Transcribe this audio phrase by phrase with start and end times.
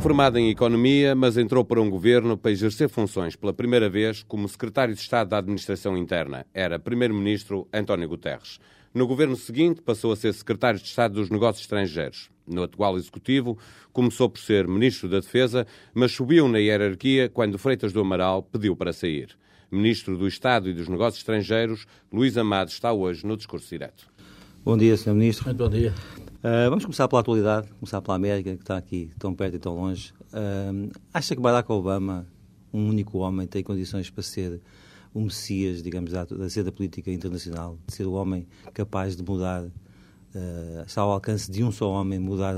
[0.00, 4.48] formado em Economia, mas entrou para um governo para exercer funções pela primeira vez como
[4.48, 6.46] Secretário de Estado da Administração Interna.
[6.54, 8.58] Era Primeiro-Ministro António Guterres.
[8.94, 12.30] No governo seguinte, passou a ser Secretário de Estado dos Negócios Estrangeiros.
[12.46, 13.58] No atual Executivo,
[13.92, 18.74] começou por ser Ministro da Defesa, mas subiu na hierarquia quando Freitas do Amaral pediu
[18.74, 19.36] para sair.
[19.70, 24.08] Ministro do Estado e dos Negócios Estrangeiros, Luís Amado está hoje no discurso direto.
[24.64, 25.12] Bom dia, Sr.
[25.12, 25.44] Ministro.
[25.44, 25.94] Muito bom dia.
[26.40, 29.74] Uh, vamos começar pela atualidade, começar pela América, que está aqui tão perto e tão
[29.74, 30.14] longe.
[30.32, 32.26] Uh, acha que Barack Obama,
[32.72, 34.58] um único homem, tem condições para ser
[35.12, 39.64] o Messias, digamos, da, da cena política internacional, de ser o homem capaz de mudar,
[39.64, 42.54] uh, está ao alcance de um só homem, mudar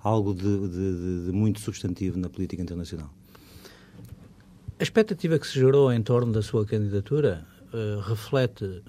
[0.00, 3.10] algo de, de, de muito substantivo na política internacional?
[4.78, 8.82] A expectativa que se gerou em torno da sua candidatura uh, reflete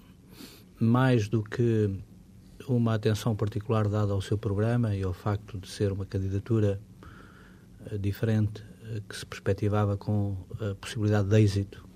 [0.77, 1.89] mais do que
[2.67, 6.79] uma atenção particular dada ao seu programa e ao facto de ser uma candidatura
[7.91, 11.87] uh, diferente uh, que se perspectivava com a possibilidade de êxito,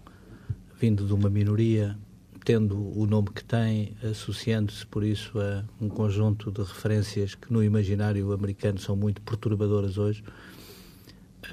[0.80, 1.98] vindo de uma minoria,
[2.44, 7.64] tendo o nome que tem, associando-se por isso a um conjunto de referências que no
[7.64, 10.24] imaginário americano são muito perturbadoras hoje.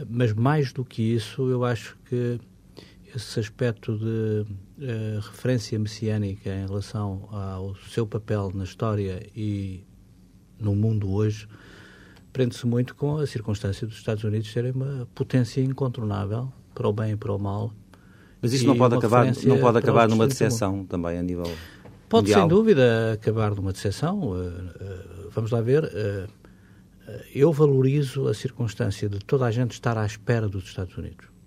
[0.00, 2.40] Uh, mas mais do que isso, eu acho que
[3.14, 4.04] esse aspecto de
[4.44, 9.84] uh, referência messiânica em relação ao seu papel na história e
[10.58, 11.48] no mundo hoje
[12.32, 17.12] prende-se muito com a circunstância dos Estados Unidos serem uma potência incontornável para o bem
[17.12, 17.72] e para o mal.
[18.40, 21.50] Mas isso não pode acabar, não pode acabar numa decepção também a nível
[22.08, 22.40] Pode, mundial.
[22.40, 24.20] sem dúvida, acabar numa decepção.
[24.20, 25.90] Uh, uh, vamos lá ver.
[27.34, 31.37] eu valorizo a circunstância de toda a gente estar à espera dos Estados Unidos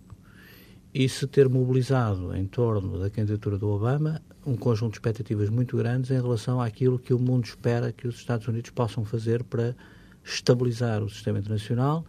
[0.93, 5.77] e se ter mobilizado em torno da candidatura do Obama um conjunto de expectativas muito
[5.77, 9.75] grandes em relação àquilo que o mundo espera que os Estados Unidos possam fazer para
[10.23, 12.05] estabilizar o sistema internacional,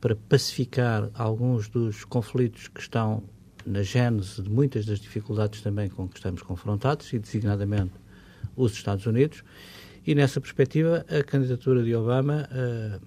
[0.00, 3.22] para pacificar alguns dos conflitos que estão
[3.64, 7.92] na gênese de muitas das dificuldades também com que estamos confrontados, e designadamente
[8.56, 9.42] os Estados Unidos.
[10.06, 13.00] E nessa perspectiva, a candidatura de Obama uh,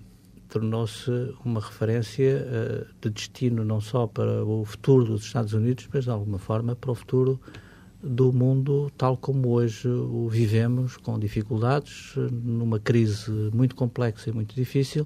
[0.49, 1.11] tornou-se
[1.45, 6.09] uma referência uh, de destino não só para o futuro dos Estados Unidos, mas de
[6.09, 7.39] alguma forma para o futuro
[8.01, 14.55] do mundo tal como hoje o vivemos, com dificuldades, numa crise muito complexa e muito
[14.55, 15.05] difícil,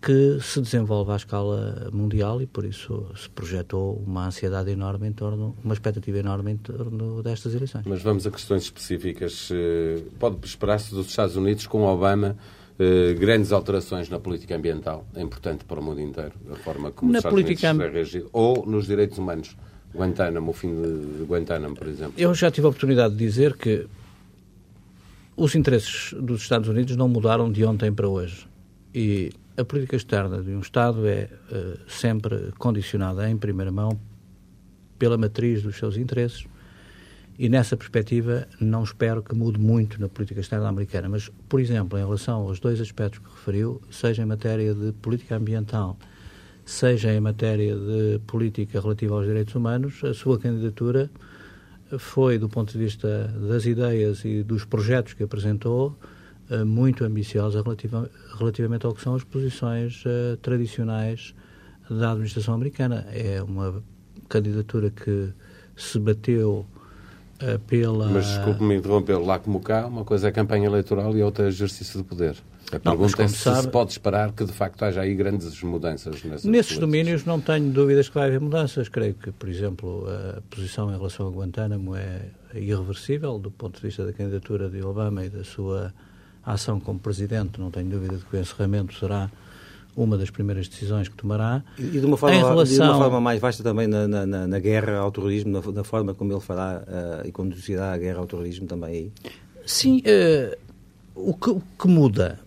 [0.00, 5.12] que se desenvolve à escala mundial e por isso se projetou uma ansiedade enorme em
[5.12, 7.84] torno, uma expectativa enorme em torno destas eleições.
[7.86, 9.50] Mas vamos a questões específicas.
[9.52, 12.36] Eh, pode esperar-se dos Estados Unidos com Obama
[12.82, 17.12] eh, grandes alterações na política ambiental, é importante para o mundo inteiro, a forma como
[17.12, 17.72] na os política...
[17.72, 19.54] Unidos reagido, ou nos direitos humanos.
[19.94, 22.14] Guantánamo, o fim de Guantánamo, por exemplo.
[22.16, 23.86] Eu já tive a oportunidade de dizer que
[25.36, 28.46] os interesses dos Estados Unidos não mudaram de ontem para hoje.
[28.94, 34.00] E a política externa de um Estado é uh, sempre condicionada, em primeira mão,
[34.98, 36.46] pela matriz dos seus interesses
[37.40, 41.08] e nessa perspectiva não espero que mude muito na política externa americana.
[41.08, 45.36] Mas, por exemplo, em relação aos dois aspectos que referiu, seja em matéria de política
[45.36, 45.98] ambiental,
[46.66, 51.10] seja em matéria de política relativa aos direitos humanos, a sua candidatura
[51.98, 55.98] foi, do ponto de vista das ideias e dos projetos que apresentou,
[56.50, 57.64] eh, muito ambiciosa
[58.38, 61.34] relativamente ao que são as posições uh, tradicionais
[61.88, 63.06] da administração americana.
[63.10, 63.82] É uma
[64.28, 65.32] candidatura que
[65.74, 66.79] se bateu eh,
[67.66, 68.08] pela...
[68.08, 71.98] Mas desculpe-me interromper, lá como cá, uma coisa é campanha eleitoral e outra é exercício
[71.98, 72.36] de poder.
[72.70, 73.62] A não, pergunta é se sabe...
[73.62, 77.68] se pode esperar que de facto haja aí grandes mudanças nessas Nesses domínios não tenho
[77.70, 78.88] dúvidas que vai haver mudanças.
[78.88, 83.86] Creio que, por exemplo, a posição em relação a Guantánamo é irreversível do ponto de
[83.86, 85.92] vista da candidatura de Obama e da sua
[86.44, 87.58] ação como presidente.
[87.58, 89.30] Não tenho dúvida de que o encerramento será
[89.96, 91.62] uma das primeiras decisões que tomará.
[91.78, 92.86] E de uma forma, relação...
[92.86, 96.14] de uma forma mais vasta também na, na, na guerra ao terrorismo, na, na, forma
[96.14, 99.12] como ele fará uh, e conduzirá a guerra ao terrorismo também aí?
[99.66, 100.56] Sim, uh,
[101.14, 102.38] o, que, o, que, muda?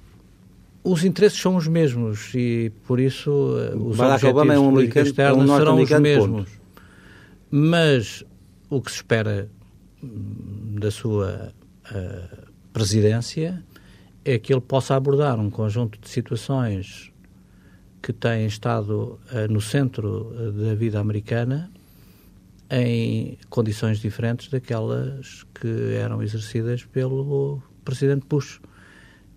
[0.83, 5.33] Os interesses são os mesmos e, por isso, uh, os Barack Obama é um é
[5.33, 6.49] um serão os mesmos.
[6.49, 6.63] Ponto.
[7.51, 8.23] Mas
[8.69, 9.47] o que se espera
[10.03, 11.53] hum, da sua
[12.71, 13.63] presidência
[14.25, 17.12] é que ele possa abordar um conjunto de situações
[18.03, 21.71] que têm estado uh, no centro uh, da vida americana
[22.69, 28.59] em condições diferentes daquelas que eram exercidas pelo presidente Bush.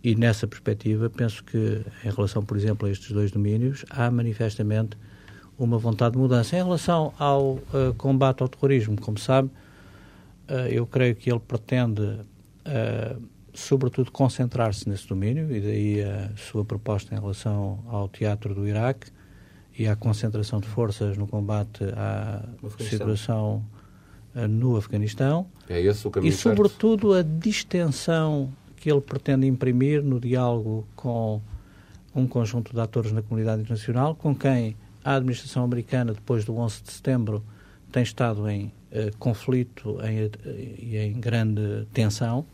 [0.03, 4.97] E nessa perspectiva, penso que, em relação, por exemplo, a estes dois domínios, há manifestamente
[5.59, 6.57] uma vontade de mudança.
[6.57, 9.51] Em relação ao uh, combate ao terrorismo, como sabe,
[10.71, 12.21] eu creio que ele pretende
[13.57, 19.11] sobretudo, concentrar-se nesse domínio, e daí a sua proposta em relação ao teatro do Iraque,
[19.79, 22.43] e à concentração de forças no combate à
[22.79, 23.65] situação
[24.35, 25.47] uh, no Afeganistão.
[25.69, 27.29] É esse o caminho E, sobretuto, certo.
[27.29, 31.43] a distensão que ele pretende imprimir no diálogo com
[32.15, 36.83] um conjunto de atores na comunidade internacional, com quem a administração americana, depois do 11
[36.83, 37.45] de setembro,
[37.93, 42.47] tem estado em uh, conflito e em, em grande tensão.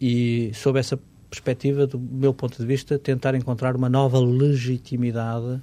[0.00, 0.98] E, sob essa
[1.30, 5.60] perspectiva, do meu ponto de vista, tentar encontrar uma nova legitimidade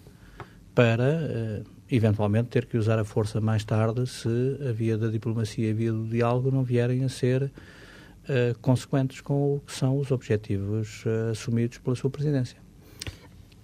[0.73, 4.29] para, uh, eventualmente, ter que usar a força mais tarde se
[4.67, 9.21] a via da diplomacia e a via do diálogo não vierem a ser uh, consequentes
[9.21, 12.57] com o que são os objetivos uh, assumidos pela sua presidência.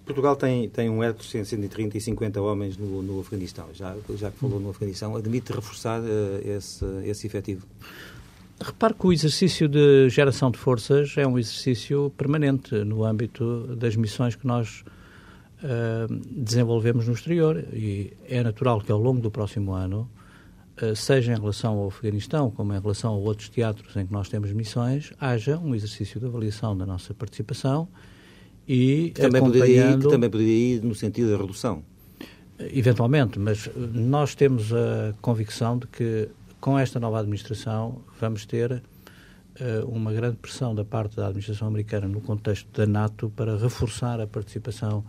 [0.04, 3.66] Portugal tem, tem um exército de 130 e 50 homens no, no Afeganistão.
[3.72, 6.00] Já, já que falou no Afeganistão, admite reforçar
[6.44, 7.64] esse, esse efetivo?
[8.62, 13.96] Repare que o exercício de geração de forças é um exercício permanente no âmbito das
[13.96, 14.84] missões que nós
[15.64, 20.10] uh, desenvolvemos no exterior e é natural que ao longo do próximo ano,
[20.82, 24.28] uh, seja em relação ao Afeganistão como em relação a outros teatros em que nós
[24.28, 27.88] temos missões, haja um exercício de avaliação da nossa participação
[28.68, 31.82] e que também, poderia ir, que também poderia ir no sentido da redução.
[32.58, 36.28] Eventualmente, mas nós temos a convicção de que
[36.60, 42.06] com esta nova administração vamos ter uh, uma grande pressão da parte da administração americana
[42.06, 45.04] no contexto da NATO para reforçar a participação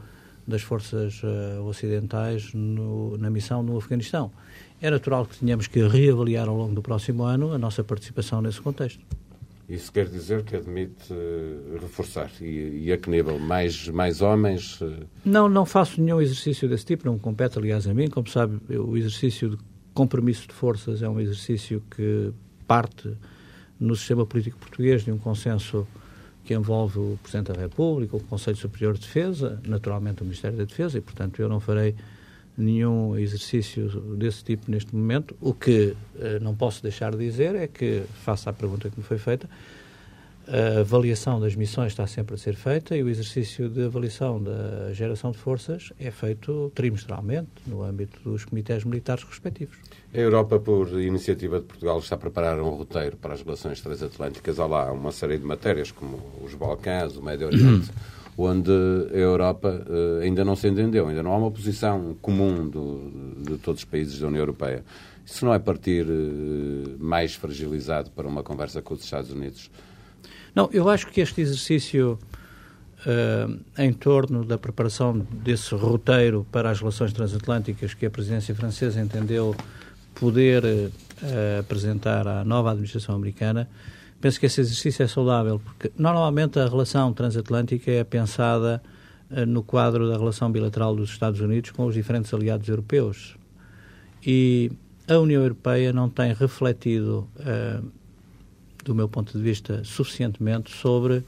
[0.48, 4.32] das forças uh, ocidentais no, na missão no Afeganistão.
[4.82, 8.60] É natural que tenhamos que reavaliar ao longo do próximo ano a nossa participação nesse
[8.62, 9.06] contexto.
[9.70, 13.40] Isso quer dizer que admite uh, reforçar e, e a que nível?
[13.40, 14.82] Mais, mais homens?
[14.82, 15.08] Uh...
[15.24, 18.10] Não, não faço nenhum exercício desse tipo, não compete, aliás, a mim.
[18.10, 19.58] Como sabe, o exercício de
[19.94, 22.32] compromisso de forças é um exercício que
[22.68, 23.12] parte
[23.80, 25.88] no sistema político português de um consenso
[26.44, 30.64] que envolve o Presidente da República, o Conselho Superior de Defesa, naturalmente o Ministério da
[30.64, 31.96] Defesa, e, portanto, eu não farei
[32.58, 35.36] nenhum exercício desse tipo neste momento.
[35.40, 39.04] O que eh, não posso deixar de dizer é que, face à pergunta que me
[39.04, 39.50] foi feita,
[40.48, 44.92] a avaliação das missões está sempre a ser feita e o exercício de avaliação da
[44.92, 49.78] geração de forças é feito trimestralmente no âmbito dos comitês militares respectivos.
[50.14, 54.60] A Europa, por iniciativa de Portugal, está a preparar um roteiro para as relações transatlânticas.
[54.60, 57.90] Há lá uma série de matérias, como os Balcãs, o Médio Oriente,
[58.38, 58.72] onde
[59.14, 63.58] a Europa uh, ainda não se entendeu, ainda não há uma posição comum do, de
[63.58, 64.84] todos os países da União Europeia.
[65.26, 69.70] Isso não é partir uh, mais fragilizado para uma conversa com os Estados Unidos?
[70.54, 72.20] Não, eu acho que este exercício
[73.06, 79.00] uh, em torno da preparação desse roteiro para as relações transatlânticas que a presidência francesa
[79.00, 79.56] entendeu
[80.14, 83.70] poder uh, apresentar à nova administração americana,
[84.20, 88.82] penso que esse exercício é saudável, porque normalmente a relação transatlântica é pensada
[89.30, 93.38] uh, no quadro da relação bilateral dos Estados Unidos com os diferentes aliados europeus.
[94.24, 94.72] E
[95.08, 97.28] a União Europeia não tem refletido
[98.84, 101.24] do meu ponto de vista, suficientemente sobre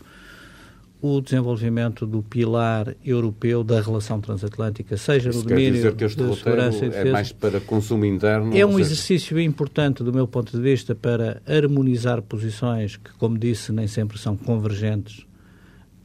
[1.02, 6.24] o desenvolvimento do pilar europeu da relação transatlântica, seja Isso no domínio dizer que este
[6.24, 7.10] de segurança e defesa.
[7.10, 8.56] É mais para consumo interno?
[8.56, 13.74] É um exercício importante, do meu ponto de vista, para harmonizar posições que, como disse,
[13.74, 15.20] nem sempre são convergentes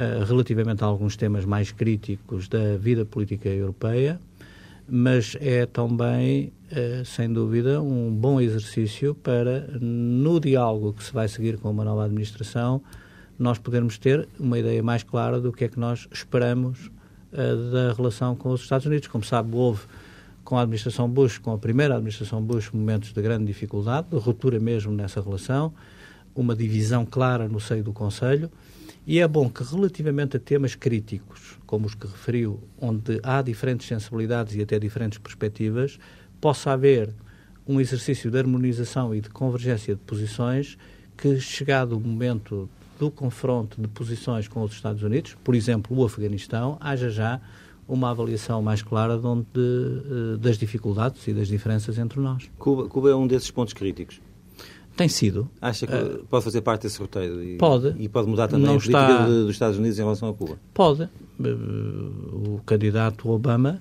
[0.00, 4.18] uh, relativamente a alguns temas mais críticos da vida política europeia
[4.88, 6.50] mas é também,
[7.04, 12.04] sem dúvida, um bom exercício para, no diálogo que se vai seguir com uma nova
[12.04, 12.82] administração,
[13.38, 16.90] nós podermos ter uma ideia mais clara do que é que nós esperamos
[17.32, 19.06] eh, da relação com os Estados Unidos.
[19.06, 19.82] Como sabe, houve
[20.42, 24.58] com a administração Bush, com a primeira administração Bush, momentos de grande dificuldade, de ruptura
[24.58, 25.72] mesmo nessa relação,
[26.34, 28.50] uma divisão clara no seio do Conselho,
[29.06, 33.86] e é bom que, relativamente a temas críticos, como os que referiu, onde há diferentes
[33.86, 35.98] sensibilidades e até diferentes perspectivas,
[36.40, 37.10] possa haver
[37.66, 40.78] um exercício de harmonização e de convergência de posições
[41.16, 42.68] que, chegado o momento
[42.98, 47.40] do confronto de posições com os Estados Unidos, por exemplo, o Afeganistão, haja já
[47.86, 52.50] uma avaliação mais clara de onde, eh, das dificuldades e das diferenças entre nós.
[52.58, 54.20] Cuba, Cuba é um desses pontos críticos.
[54.94, 55.48] Tem sido.
[55.60, 57.42] Acha que uh, pode fazer parte desse roteiro?
[57.42, 57.94] E, pode.
[57.98, 59.26] E pode mudar também não a política está...
[59.26, 60.58] dos Estados Unidos em relação a Cuba?
[60.74, 61.04] Pode.
[61.38, 63.80] Uh, o candidato Obama,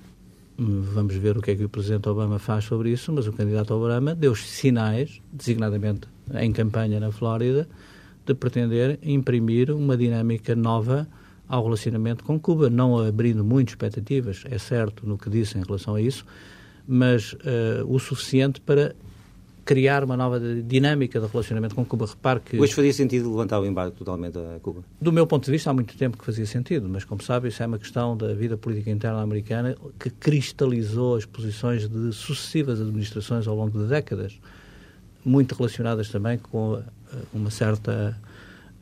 [0.57, 3.73] vamos ver o que é que o Presidente Obama faz sobre isso, mas o candidato
[3.73, 6.07] Obama deu sinais, designadamente
[6.39, 7.67] em campanha na Flórida,
[8.25, 11.07] de pretender imprimir uma dinâmica nova
[11.47, 15.95] ao relacionamento com Cuba, não abrindo muitas expectativas, é certo no que disse em relação
[15.95, 16.25] a isso,
[16.87, 18.95] mas uh, o suficiente para
[19.67, 22.05] criar uma nova dinâmica de relacionamento com Cuba.
[22.05, 22.57] Repare que...
[22.57, 24.81] Hoje faria sentido levantar o embargo totalmente a Cuba?
[24.99, 27.61] Do meu ponto de vista, há muito tempo que fazia sentido, mas como sabe, isso
[27.61, 33.45] é uma questão da vida política interna americana que cristalizou as posições de sucessivas administrações
[33.45, 34.39] ao longo de décadas,
[35.25, 38.17] muito relacionadas também com eh, uma certa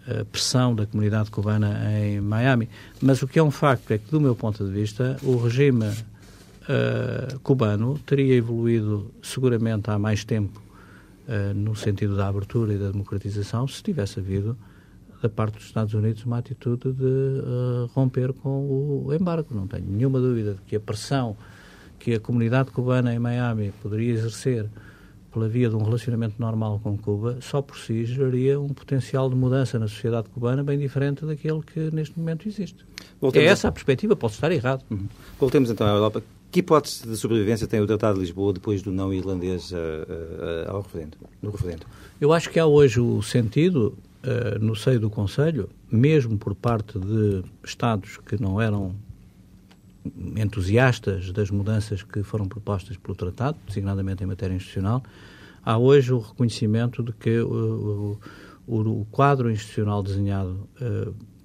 [0.08, 2.70] eh, pressão da comunidade cubana em Miami.
[3.02, 5.88] Mas o que é um facto é que, do meu ponto de vista, o regime
[5.88, 10.65] uh, cubano teria evoluído seguramente há mais tempo
[11.28, 14.58] uh, no sentido da abertura e da democratização se tivesse havido
[15.22, 19.54] da parte dos Estados Unidos uma atitude de uh, romper com o embargo.
[19.54, 21.36] Não tenho nenhuma dúvida de que a pressão
[21.98, 24.70] que a comunidade cubana em Miami poderia exercer
[25.36, 29.36] pela via de um relacionamento normal com Cuba, só por si geraria um potencial de
[29.36, 32.86] mudança na sociedade cubana bem diferente daquele que neste momento existe.
[33.20, 33.70] Voltemos é essa a...
[33.70, 34.86] a perspectiva, pode estar errado.
[34.90, 35.08] Uhum.
[35.38, 36.24] Voltemos então à Europa.
[36.56, 40.72] Que hipótese de sobrevivência tem o Tratado de Lisboa depois do não irlandês uh, uh,
[40.72, 41.86] ao referendo, no referendo?
[42.22, 46.98] Eu acho que há hoje o sentido, uh, no seio do Conselho, mesmo por parte
[46.98, 48.96] de Estados que não eram
[50.38, 55.04] entusiastas das mudanças que foram propostas pelo Tratado, designadamente em matéria institucional,
[55.62, 58.18] há hoje o reconhecimento de que o,
[58.66, 60.70] o, o quadro institucional desenhado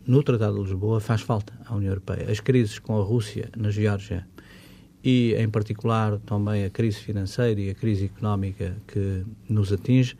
[0.07, 2.31] no Tratado de Lisboa faz falta à União Europeia.
[2.31, 4.25] As crises com a Rússia na Geórgia
[5.02, 10.16] e, em particular, também a crise financeira e a crise económica que nos atinge,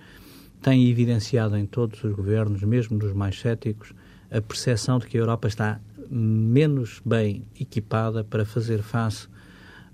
[0.63, 3.93] têm evidenciado em todos os governos, mesmo dos mais céticos,
[4.31, 9.29] a percepção de que a Europa está menos bem equipada para fazer face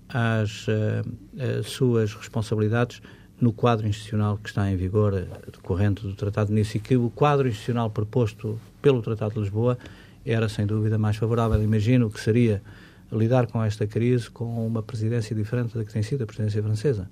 [0.09, 3.01] às uh, suas responsabilidades
[3.39, 7.09] no quadro institucional que está em vigor, decorrente do Tratado de Nice, e que o
[7.09, 9.77] quadro institucional proposto pelo Tratado de Lisboa
[10.25, 11.61] era, sem dúvida, mais favorável.
[11.61, 12.61] Imagino que seria
[13.11, 17.09] lidar com esta crise com uma presidência diferente da que tem sido a presidência francesa.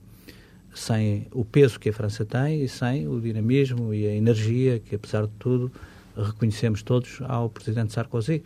[0.73, 4.95] Sem o peso que a França tem e sem o dinamismo e a energia que,
[4.95, 5.71] apesar de tudo,
[6.17, 8.43] reconhecemos todos ao presidente Sarkozy.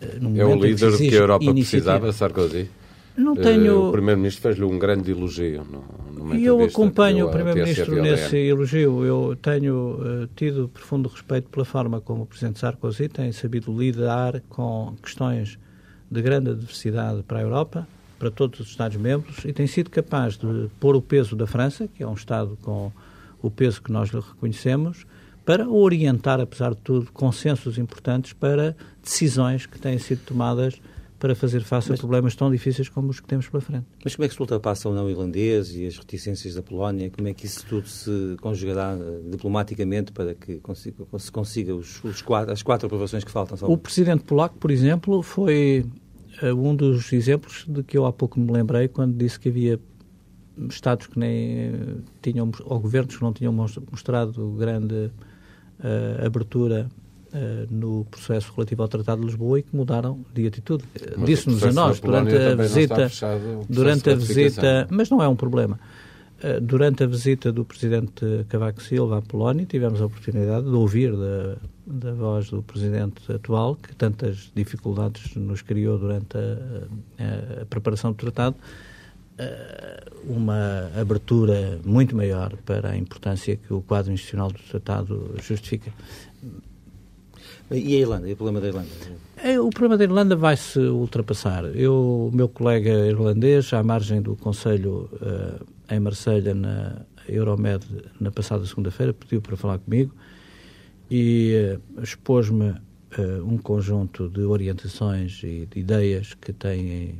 [0.00, 2.00] Eh, é o líder que, que a Europa iniciativa.
[2.00, 2.68] precisava, Sarkozy?
[3.16, 3.80] Não tenho...
[3.80, 5.64] Uh, o Primeiro-Ministro fez-lhe um grande elogio.
[5.64, 9.04] No, e eu acompanho o Primeiro-Ministro nesse elogio.
[9.04, 14.42] Eu tenho uh, tido profundo respeito pela forma como o Presidente Sarkozy tem sabido lidar
[14.48, 15.58] com questões
[16.10, 17.86] de grande adversidade para a Europa,
[18.18, 22.02] para todos os Estados-membros, e tem sido capaz de pôr o peso da França, que
[22.02, 22.90] é um Estado com
[23.42, 25.06] o peso que nós lhe reconhecemos,
[25.44, 30.80] para orientar, apesar de tudo, consensos importantes para decisões que têm sido tomadas
[31.18, 33.86] para fazer face mas, a problemas tão difíceis como os que temos pela frente.
[34.04, 37.10] Mas como é que se ultrapassa o não irlandês e as reticências da Polónia?
[37.10, 42.02] Como é que isso tudo se conjugará eh, diplomaticamente para que consiga, se consiga os,
[42.04, 43.56] os quatro, as quatro aprovações que faltam?
[43.70, 45.86] O presidente polaco, por exemplo, foi
[46.42, 49.80] uh, um dos exemplos de que eu há pouco me lembrei quando disse que havia
[50.70, 55.10] Estados que nem tinham, ou governos que não tinham mostrado grande
[55.80, 56.88] uh, abertura
[57.70, 60.84] no processo relativo ao Tratado de Lisboa e que mudaram de atitude.
[61.24, 63.10] Disse-nos a nós durante a visita,
[63.68, 65.78] durante a visita, mas não é um problema.
[66.36, 71.10] Uh, durante a visita do presidente Cavaco Silva à Polónia, tivemos a oportunidade de ouvir
[71.16, 71.56] da,
[71.86, 76.42] da voz do presidente atual, que tantas dificuldades nos criou durante a,
[77.18, 78.56] a, a preparação do tratado,
[80.24, 85.92] uma abertura muito maior para a importância que o quadro institucional do tratado justifica.
[87.70, 88.28] E a Irlanda?
[88.28, 88.88] E o problema da Irlanda?
[89.36, 91.64] É, o problema da Irlanda vai se ultrapassar.
[91.74, 97.84] Eu, o meu colega irlandês, à margem do Conselho uh, em Marselha na Euromed,
[98.20, 100.14] na passada segunda-feira, pediu para falar comigo
[101.10, 107.18] e uh, expôs-me uh, um conjunto de orientações e de ideias que têm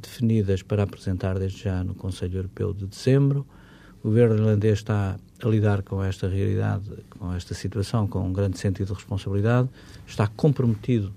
[0.00, 3.44] definidas para apresentar desde já no Conselho Europeu de dezembro.
[4.04, 8.58] O governo irlandês está a lidar com esta realidade, com esta situação, com um grande
[8.58, 9.68] sentido de responsabilidade,
[10.06, 11.12] está comprometido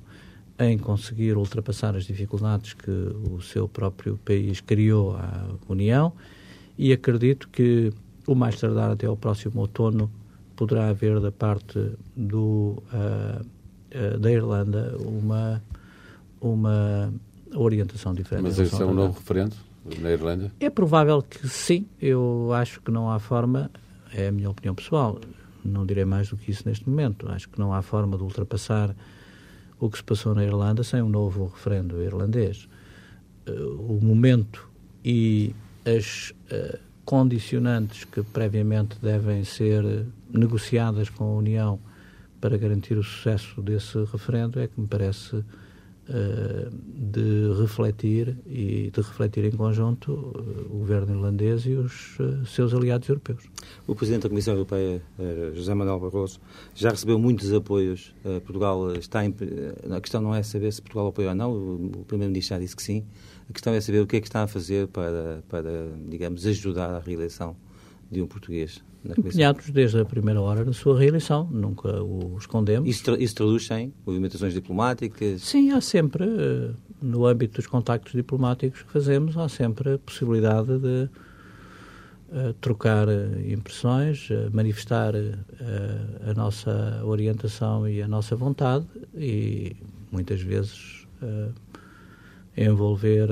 [0.60, 6.12] em conseguir ultrapassar as dificuldades que o seu próprio país criou à União
[6.78, 7.94] e acredito que
[8.26, 10.12] o mais tardar até ao próximo outono
[10.56, 15.62] poderá haver da parte do, uh, uh, da Irlanda uma,
[16.42, 17.14] uma
[17.56, 18.44] orientação diferente.
[18.44, 19.56] Mas esse é um novo referendo
[20.00, 20.52] na Irlanda?
[20.60, 21.86] É provável que sim.
[22.02, 23.70] Eu acho que não há forma
[24.14, 25.20] é a minha opinião pessoal.
[25.64, 27.30] Não direi mais do que isso neste momento.
[27.30, 28.96] Acho que não há forma de ultrapassar
[29.80, 32.68] o que se passou na Irlanda sem um novo referendo irlandês.
[33.46, 34.70] Eh, o momento
[35.04, 35.54] e
[35.86, 41.80] as uh, condicionantes que previamente devem ser negociadas com a União
[42.42, 45.44] para garantir o sucesso desse referendo é que me parece
[46.10, 52.74] de refletir e de refletir em conjunto uh, o governo irlandês e os uh, seus
[52.74, 53.44] aliados europeus.
[53.86, 55.02] O Presidente da Comissão Europeia,
[55.54, 56.40] José Manuel Barroso,
[56.74, 58.14] já recebeu muitos apoios.
[58.46, 59.34] Portugal está em,
[59.90, 62.84] a questão não é saber se Portugal apoia ou não, o Primeiro-Ministro já disse que
[62.84, 63.06] sim.
[63.50, 66.94] A questão é saber o que é que está a fazer para, para digamos, ajudar
[66.94, 67.56] a reeleição
[68.10, 72.90] de um português empenhados desde a primeira hora da sua reeleição, nunca o escondemos.
[72.90, 75.42] Isso, tra isso traduz em movimentações diplomáticas?
[75.42, 80.78] Sim, há sempre, eh, no âmbito dos contactos diplomáticos que fazemos, há sempre a possibilidade
[80.80, 81.10] de
[82.30, 88.86] uh, trocar eh, impressões, manifestar uh, a nossa orientação e a nossa vontade
[89.16, 89.76] e
[90.12, 91.06] muitas vezes
[92.56, 93.28] envolver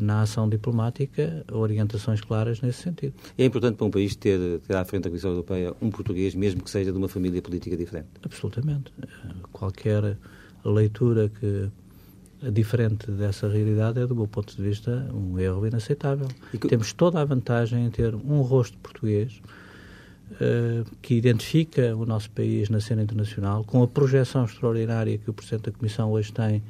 [0.00, 3.14] na ação diplomática orientações claras nesse sentido.
[3.36, 6.62] É importante para um país ter, ter à frente da Comissão Europeia um português, mesmo
[6.62, 8.08] que seja de uma família política diferente?
[8.22, 8.92] Absolutamente.
[9.52, 10.16] Qualquer
[10.64, 11.70] leitura que
[12.50, 16.26] diferente dessa realidade é, do meu ponto de vista, um erro inaceitável.
[16.50, 16.68] Que...
[16.68, 19.42] Temos toda a vantagem em ter um rosto português
[20.32, 25.34] uh, que identifica o nosso país na cena internacional, com a projeção extraordinária que o
[25.34, 26.62] Presidente da Comissão hoje tem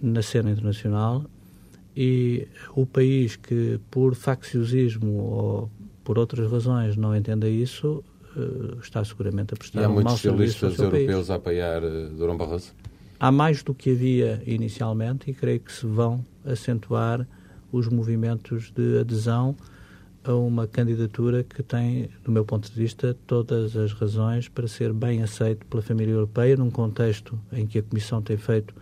[0.00, 1.24] na cena internacional
[2.00, 5.70] e o país que, por facciosismo ou
[6.04, 8.04] por outras razões, não entenda isso,
[8.36, 11.30] uh, está seguramente a prestar há um muitos socialistas europeus país.
[11.30, 12.72] a apoiar uh, Durão Barroso?
[13.18, 17.26] Há mais do que havia inicialmente e creio que se vão acentuar
[17.72, 19.56] os movimentos de adesão
[20.22, 24.92] a uma candidatura que tem, do meu ponto de vista, todas as razões para ser
[24.92, 28.72] bem aceito pela família europeia, num contexto em que a Comissão tem feito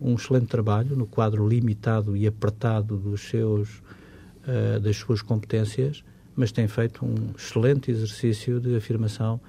[0.00, 3.82] um excelente trabalho no quadro limitado e apertado dos seus,
[4.46, 9.40] uh, das suas competências, mas tem feito um excelente exercício de afirmação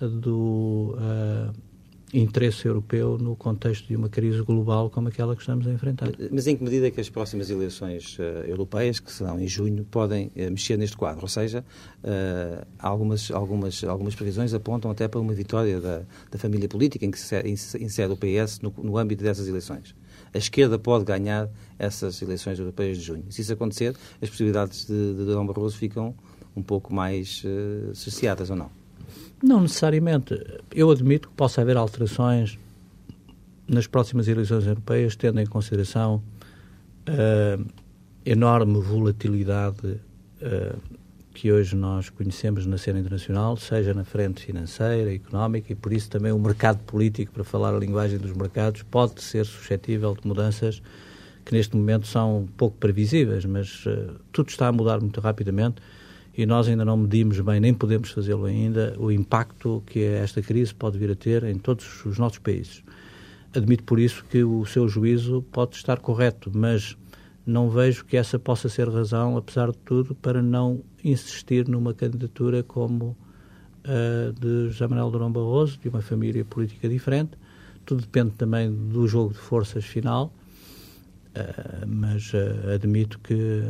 [0.00, 1.52] do uh,
[2.12, 6.10] interesse europeu no contexto de uma crise global como aquela que estamos a enfrentar.
[6.30, 9.84] Mas em que medida é que as próximas eleições uh, europeias, que serão em junho,
[9.84, 11.22] podem uh, mexer neste quadro?
[11.22, 11.64] Ou seja,
[12.04, 17.10] uh, algumas, algumas, algumas previsões apontam até para uma vitória da, da família política em
[17.10, 17.36] que se
[17.80, 19.94] insere o PS no, no âmbito dessas eleições.
[20.34, 21.48] A esquerda pode ganhar
[21.78, 23.24] essas eleições europeias de junho.
[23.30, 26.14] Se isso acontecer, as possibilidades de, de Dom Barroso ficam
[26.54, 28.81] um pouco mais uh, cerceadas ou não?
[29.42, 30.34] Não necessariamente.
[30.70, 32.58] Eu admito que possa haver alterações
[33.66, 36.22] nas próximas eleições europeias, tendo em consideração
[37.06, 37.66] a uh,
[38.24, 40.78] enorme volatilidade uh,
[41.34, 46.10] que hoje nós conhecemos na cena internacional, seja na frente financeira, económica, e por isso
[46.10, 50.82] também o mercado político, para falar a linguagem dos mercados, pode ser suscetível de mudanças
[51.44, 55.82] que neste momento são pouco previsíveis, mas uh, tudo está a mudar muito rapidamente
[56.36, 60.74] e nós ainda não medimos bem, nem podemos fazê-lo ainda, o impacto que esta crise
[60.74, 62.82] pode vir a ter em todos os nossos países.
[63.54, 66.96] Admito por isso que o seu juízo pode estar correto, mas
[67.44, 72.62] não vejo que essa possa ser razão, apesar de tudo, para não insistir numa candidatura
[72.62, 73.16] como
[73.84, 77.32] a de José Manuel Durão Barroso, de uma família política diferente.
[77.84, 80.32] Tudo depende também do jogo de forças final,
[81.36, 83.62] uh, mas uh, admito que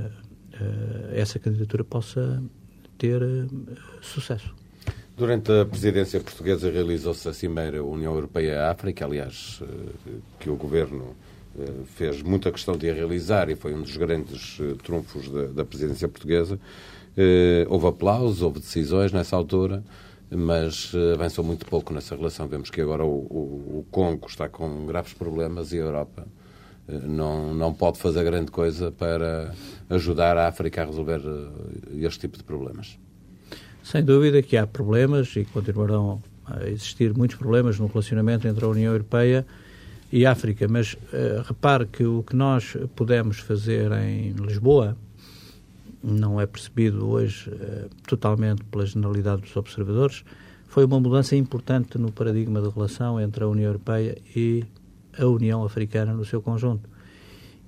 [1.13, 2.43] essa candidatura possa
[2.99, 3.47] ter eh,
[4.01, 4.55] sucesso.
[5.17, 11.15] Durante a presidência portuguesa realizou-se a Cimeira União Europeia-África, aliás, eh, que o Governo
[11.85, 16.59] fez muita questão de a realizar e foi um dos grandes trunfos da, presidência portuguesa.
[17.69, 19.85] Houve aplausos, houve decisões nessa altura,
[20.31, 22.49] mas avançou muito pouco nessa relação.
[22.49, 26.27] Vemos que agora o Congo está com graves problemas e a Europa
[27.07, 29.55] não, não pode fazer grande coisa para
[29.91, 32.99] ajudar a África a resolver eh, este tipo de problemas.
[33.83, 38.69] Sem dúvida que há problemas e continuarão a existir muitos problemas no relacionamento entre a
[38.69, 39.47] União Europeia
[40.13, 44.97] e a África, mas uh, repare que o que nós pudemos fazer em Lisboa
[46.03, 50.23] não é percebido hoje uh, totalmente pela generalidade dos observadores,
[50.69, 54.65] foi uma mudança importante no paradigma de relação entre a União Europeia e
[55.19, 56.89] a União Africana no seu conjunto.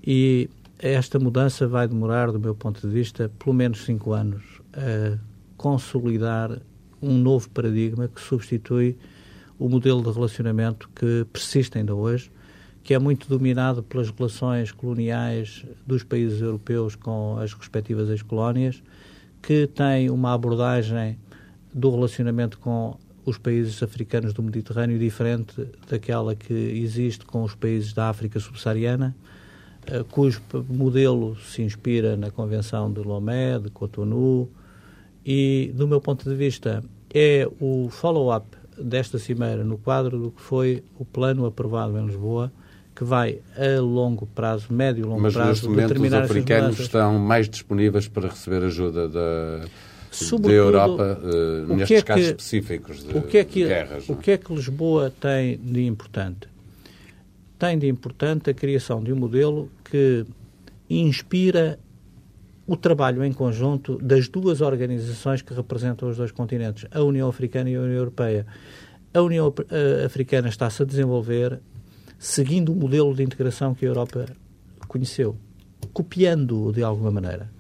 [0.07, 5.19] E esta mudança vai demorar, do meu ponto de vista, pelo menos cinco anos a
[5.57, 6.61] consolidar
[7.01, 8.97] um novo paradigma que substitui
[9.59, 12.31] o modelo de relacionamento que persiste ainda hoje,
[12.83, 18.83] que é muito dominado pelas relações coloniais dos países europeus com as respectivas ex-colónias,
[19.41, 21.19] que tem uma abordagem
[21.73, 27.93] do relacionamento com os países africanos do Mediterrâneo diferente daquela que existe com os países
[27.93, 29.15] da África subsaariana,
[29.87, 34.51] eh, cujo modelo se inspira na Convenção de Lomé, de Cotonou,
[35.25, 40.43] e, do meu ponto de vista, é o follow-up desta cimeira no quadro do que
[40.43, 42.53] foi o plano aprovado em Lisboa,
[42.95, 47.19] que vai a longo prazo, médio e longo Mas, prazo, neste momento, os africanos estão
[47.19, 49.65] mais disponíveis para receber ajuda da,
[50.21, 53.45] da Sobretudo, Europa uh, o nestes que é casos que- específicos de, o que é
[53.45, 54.09] que, guerras.
[54.09, 54.17] O é?
[54.17, 56.49] que é que Lisboa tem de importante?
[57.59, 60.25] Tem de importante a criação de um modelo que
[60.89, 61.79] inspira
[62.67, 67.69] o trabalho em conjunto das duas organizações que representam os dois continentes, a União Africana
[67.71, 68.47] e a União Europeia.
[69.13, 71.61] A União eh, Africana está-se a desenvolver
[72.19, 74.27] seguindo o modelo de integração que a Europa
[74.89, 75.37] conheceu,
[75.93, 77.51] copiando-o de alguma maneira.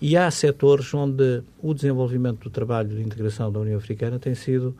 [0.00, 4.76] E há setores onde o desenvolvimento do trabalho de integração da União Africana tem sido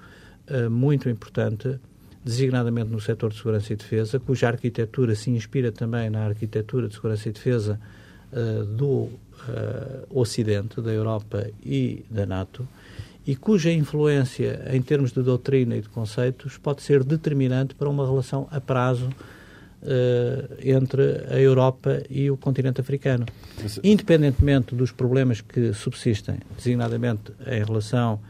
[0.46, 1.78] eh, muito importante,
[2.22, 6.94] designadamente no setor de segurança e defesa, cuja arquitetura se inspira também na arquitetura de
[6.94, 7.80] segurança e defesa
[8.32, 9.08] eh, do
[9.48, 12.68] eh, Ocidente, da Europa e da NATO,
[13.26, 18.06] e cuja influência em termos de doutrina e de conceitos pode ser determinante para uma
[18.06, 19.08] relação a prazo
[20.62, 23.26] entre a Europa e o continente africano.
[23.82, 28.20] Independentemente dos problemas que subsistem, designadamente em relação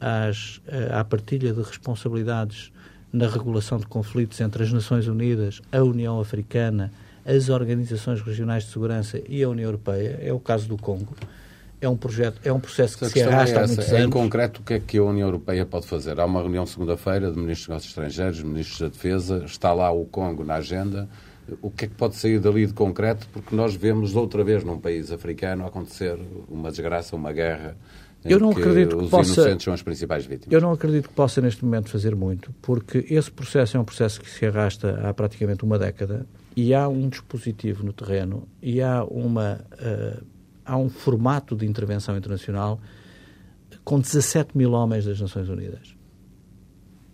[0.00, 2.72] às, eh, à partilha de responsabilidades
[3.12, 6.92] na regulação de conflitos entre as Nações Unidas, a União Africana,
[7.24, 11.16] as organizações regionais de segurança e a União Europeia, é o caso do Congo.
[11.86, 14.12] É um projeto, é um processo que se questão é arrasta há muitos Em anos.
[14.12, 16.18] concreto, o que é que a União Europeia pode fazer?
[16.20, 20.04] Há uma reunião segunda-feira de Ministros dos Negócios Estrangeiros, Ministros da Defesa, está lá o
[20.04, 21.08] Congo na agenda.
[21.62, 23.28] O que é que pode sair dali de concreto?
[23.32, 26.18] Porque nós vemos outra vez num país africano acontecer
[26.50, 27.76] uma desgraça, uma guerra,
[28.24, 30.52] em Eu não que acredito que os possa- inocentes são as principais vítimas.
[30.52, 34.20] Eu não acredito que possa neste momento fazer muito, porque esse processo é um processo
[34.20, 39.04] que se arrasta há praticamente uma década e há um dispositivo no terreno e há
[39.04, 40.16] uma eh,
[40.66, 42.80] há um formato de intervenção internacional
[43.84, 45.96] com 17 mil homens das Nações Unidas,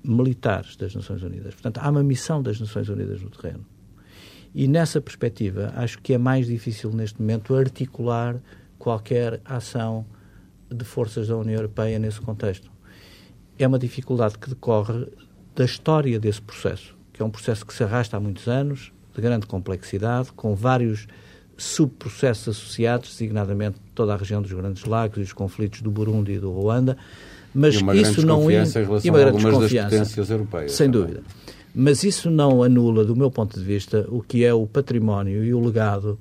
[0.02, 1.54] militares das Nações Unidas.
[1.54, 3.66] Portanto, há uma missão das Nações Unidas no terreno.
[4.54, 8.40] E nessa perspectiva, acho que é mais difícil neste momento articular
[8.78, 10.06] qualquer ação
[10.70, 12.70] de forças da União Europeia nesse contexto.
[13.58, 15.06] É uma dificuldade que decorre
[15.54, 19.20] da história desse processo, que é um processo que se arrasta há muitos anos, de
[19.20, 21.06] grande complexidade, com vários
[21.56, 26.38] subprocessos associados, designadamente toda a região dos Grandes Lagos e os conflitos do Burundi e
[26.38, 26.96] do Ruanda,
[27.54, 28.66] mas e uma isso não in- em
[29.04, 29.90] e uma a grande desconfiança.
[29.90, 30.72] potências europeias.
[30.72, 31.00] Sem também.
[31.06, 31.22] dúvida.
[31.74, 35.54] Mas isso não anula, do meu ponto de vista, o que é o património e
[35.54, 36.18] o legado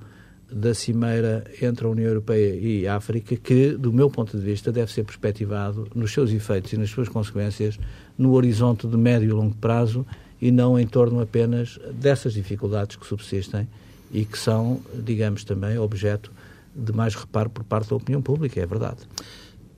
[0.49, 4.71] da cimeira entre a União Europeia e a África, que, do meu ponto de vista,
[4.71, 7.79] deve ser perspectivado nos seus efeitos e nas suas consequências
[8.17, 10.05] no horizonte de médio e longo prazo
[10.41, 13.67] e não em torno apenas dessas dificuldades que subsistem
[14.11, 16.31] e que são, digamos, também objeto
[16.75, 18.99] de mais reparo por parte da opinião pública, é verdade.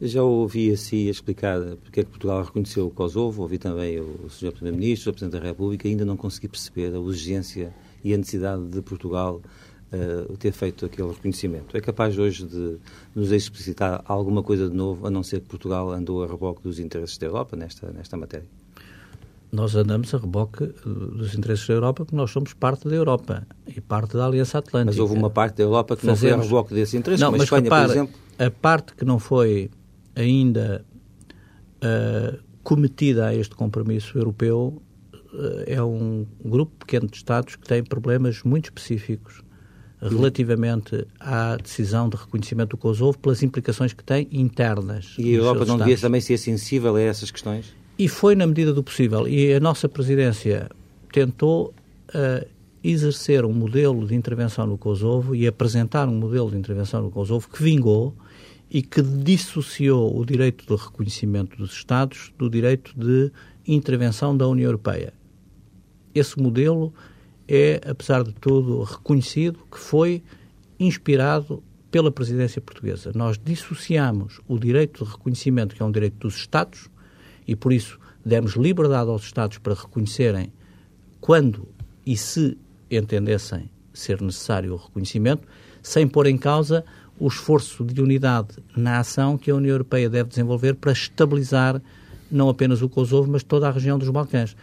[0.01, 4.51] Já ouvi assim explicar porque é que Portugal reconheceu o Kosovo, ouvi também o Sr.
[4.51, 8.81] Primeiro-Ministro, o Presidente da República, ainda não consegui perceber a urgência e a necessidade de
[8.81, 9.41] Portugal
[9.91, 11.77] eh, ter feito aquele reconhecimento.
[11.77, 12.77] É capaz hoje de
[13.15, 16.79] nos explicitar alguma coisa de novo, a não ser que Portugal andou a reboque dos
[16.79, 18.47] interesses da Europa nesta, nesta matéria?
[19.53, 23.45] Nós andamos a reboque eh, dos interesses da Europa porque nós somos parte da Europa
[23.67, 24.85] e parte da Aliança Atlântica.
[24.91, 27.29] Mas houve uma parte da Europa que não foi a Fazemos- reboque desses interesses, Não,
[27.29, 28.13] a mas Espanha, repara, por exemplo.
[28.39, 29.69] a parte que não foi
[30.15, 30.83] ainda
[31.81, 34.81] eh, cometida a este compromisso europeu
[35.35, 39.43] eh, é um grupo pequeno de Estados que tem problemas muito específicos
[40.01, 45.15] relativamente à decisão de reconhecimento do Kosovo pelas implicações que tem internas.
[45.17, 47.73] E a Europa não devia também ser sensível a essas questões?
[47.97, 49.27] E foi na medida do possível.
[49.27, 50.69] E a nossa presidência
[51.12, 51.73] tentou
[52.13, 52.47] eh,
[52.84, 57.47] exercer um modelo de intervenção no Kosovo e apresentar um modelo de intervenção no Kosovo
[57.49, 58.15] que vingou
[58.69, 63.32] e que dissociou o direito de reconhecimento dos Estados do direito de
[63.67, 65.13] intervenção da União Europeia.
[66.13, 66.93] Esse modelo
[67.47, 70.23] é, apesar de tudo, reconhecido que foi
[70.79, 73.12] inspirado pela presidência portuguesa.
[73.13, 76.89] Nós dissociamos o direito de reconhecimento, que é um direito dos Estados,
[77.47, 80.51] e por isso demos liberdade aos Estados para reconhecerem
[81.19, 81.67] quando
[82.06, 82.58] e se
[82.89, 85.47] entendessem ser necessário o reconhecimento,
[85.82, 86.84] sem pôr em causa
[87.19, 91.82] o esforço de unidade na ação que a União Europeia deve desenvolver para estabilizar
[92.32, 94.56] não apenas o Kosovo, mas toda a região dos Balcãs.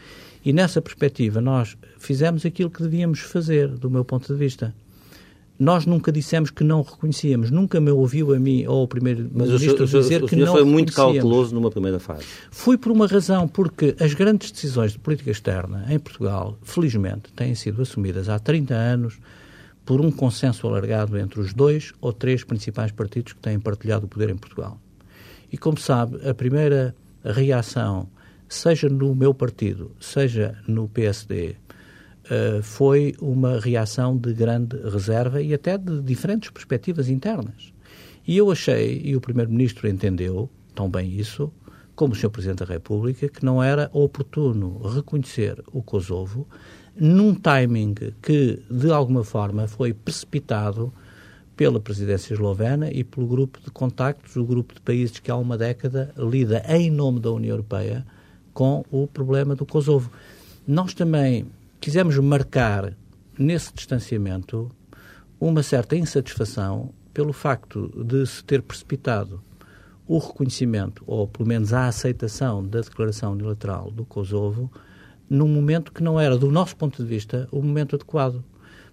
[0.44, 4.74] E nessa perspectiva, nós fizemos aquilo que devíamos fazer, do meu ponto de vista.
[5.60, 8.88] Nós nunca dissemos que não reconhecíamos, nunca me ouviu a mim ou ao o senhor,
[8.88, 12.24] Primeiro-Ministro o senhor- dizer o que senhor não foi muito cauteloso numa primeira fase.
[12.50, 17.54] Fui por uma razão, porque as grandes decisões de política externa em Portugal, felizmente, têm
[17.54, 19.18] sido assumidas há 30 anos
[19.84, 24.08] por um consenso alargado entre os dois ou três principais partidos que têm partilhado o
[24.08, 24.80] poder em Portugal.
[25.52, 28.08] E como sabe, a primeira reação,
[28.48, 31.56] seja no meu partido, seja no PSD,
[32.30, 37.72] uh, foi uma reação de grande reserva e até de diferentes perspectivas internas.
[38.26, 41.52] E eu achei, e o Primeiro-Ministro entendeu tão bem isso,
[41.94, 42.30] como o Sr.
[42.30, 46.46] Presidente da República, que não era oportuno reconhecer o Kosovo
[46.96, 50.92] num timing que, de alguma forma, foi precipitado
[51.56, 55.58] pela presidência eslovena e pelo grupo de contactos, o grupo de países que há uma
[55.58, 58.04] década lida em nome da União Europeia
[58.54, 60.10] com o problema do Kosovo.
[60.66, 61.46] Nós também
[61.80, 62.94] quisemos marcar
[63.38, 64.70] nesse distanciamento
[65.40, 69.42] uma certa insatisfação pelo facto de se ter precipitado
[70.06, 74.70] o reconhecimento, ou pelo menos a aceitação da declaração unilateral do Kosovo,
[75.28, 78.44] num momento que não era, do nosso ponto de vista, o momento adequado.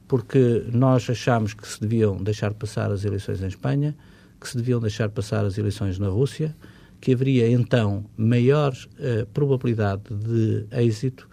[0.08, 3.98] Porque nós achámos que se deviam deixar passar as eleições em Espanha,
[4.40, 6.56] que se deviam deixar passar as eleições na Rússia,
[7.02, 11.28] que haveria então maior uh, probabilidade de êxito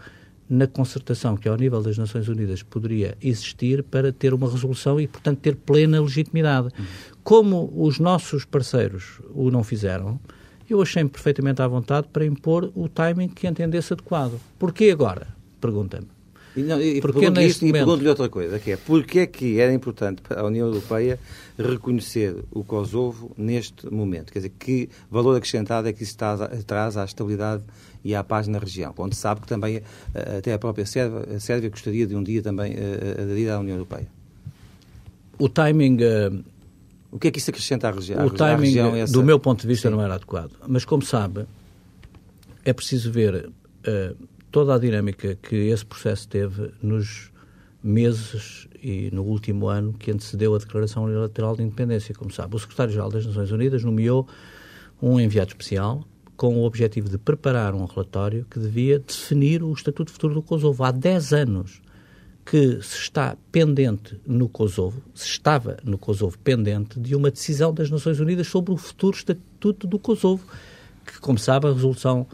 [0.54, 5.06] na concertação que ao nível das Nações Unidas poderia existir para ter uma resolução e,
[5.06, 6.68] portanto, ter plena legitimidade.
[6.78, 6.84] Uhum.
[7.22, 10.20] Como os nossos parceiros o não fizeram,
[10.68, 14.40] eu achei-me perfeitamente à vontade para impor o timing que entendesse adequado.
[14.58, 15.26] Porquê agora?
[15.60, 16.06] Pergunta-me.
[16.56, 17.84] E, não, e Porque neste momento...
[17.84, 21.18] pergunto-lhe outra coisa, que é porquê é que era importante para a União Europeia
[21.58, 24.32] reconhecer o Kosovo neste momento?
[24.32, 27.64] Quer dizer, que valor acrescentado é que isso traz, traz à estabilidade
[28.04, 28.94] e à paz na região?
[28.98, 29.82] Onde sabe que também
[30.14, 33.58] eh, até a própria Sérvia, a Sérvia gostaria de um dia também eh, aderir à
[33.58, 34.06] União Europeia.
[35.38, 35.98] O timing...
[37.10, 38.96] O que é que isso acrescenta à, regi o timing, região?
[38.96, 39.12] Essa...
[39.12, 39.94] do meu ponto de vista, Sim.
[39.94, 40.50] não era adequado.
[40.66, 41.46] Mas, como sabe,
[42.64, 44.16] é preciso ver uh,
[44.50, 47.30] toda a dinâmica que esse processo teve nos
[47.84, 52.14] meses e no último ano que antecedeu a Declaração Unilateral de Independência.
[52.14, 54.26] Como sabe, o Secretário-Geral das Nações Unidas nomeou
[55.00, 56.04] um enviado especial
[56.36, 60.84] com o objetivo de preparar um relatório que devia definir o Estatuto Futuro do Kosovo.
[60.84, 61.82] Há 10 anos
[62.44, 67.90] que se está pendente no Kosovo, se estava no Kosovo pendente de uma decisão das
[67.90, 70.44] Nações Unidas sobre o futuro estatuto do Kosovo,
[71.06, 72.26] que, como sabe, a resolução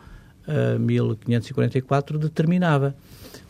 [0.48, 2.94] uh, eh, 1544 determinava.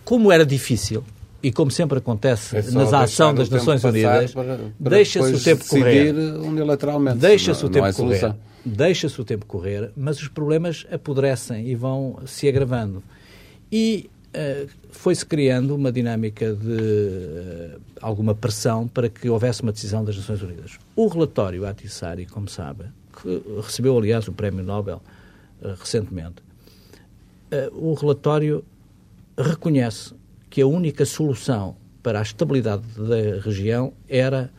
[0.04, 1.02] Como era difícil,
[1.42, 4.34] e como sempre acontece é nas ações das Nações Unidas,
[4.78, 6.14] deixa-se o tempo correr.
[6.14, 7.18] unilateralmente.
[7.18, 8.34] Deixa-se o tempo é correr.
[8.64, 13.02] Deixa-se o tempo correr, mas os problemas apodrecem e vão se agravando.
[13.72, 20.04] E eh, foi-se criando uma dinâmica de uh, alguma pressão para que houvesse uma decisão
[20.04, 20.78] das Nações Unidas.
[20.94, 22.84] O relatório Atissari, como sabe,
[23.20, 25.02] que recebeu, aliás, o Prémio Nobel
[25.62, 26.36] uh, recentemente,
[27.72, 28.64] o relatório
[29.36, 30.14] reconhece
[30.48, 34.52] que a única solução para a estabilidade da região era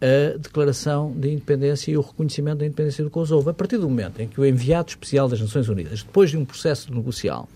[0.00, 3.50] a declaração de independência e o reconhecimento da independência do Kosovo.
[3.50, 6.44] A partir do momento em que o enviado especial das Nações Unidas, depois de um
[6.44, 7.48] processo negocial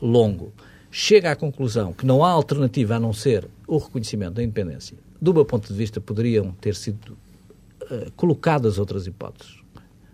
[0.00, 0.52] longo,
[0.90, 5.32] chega à conclusão que não há alternativa a não ser o reconhecimento da independência, do
[5.32, 7.16] meu ponto de vista, poderiam ter sido
[7.82, 9.56] uh, colocadas outras hipóteses,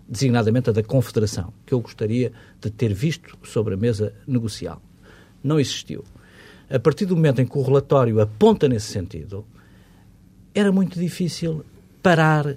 [0.09, 4.81] designadamente a da Confederação, que eu gostaria de ter visto sobre a mesa negocial.
[5.43, 6.05] Não existiu.
[6.71, 9.45] A partir do momento em que o relatório aponta nesse sentido,
[10.55, 11.65] era muito difícil
[12.03, 12.57] parar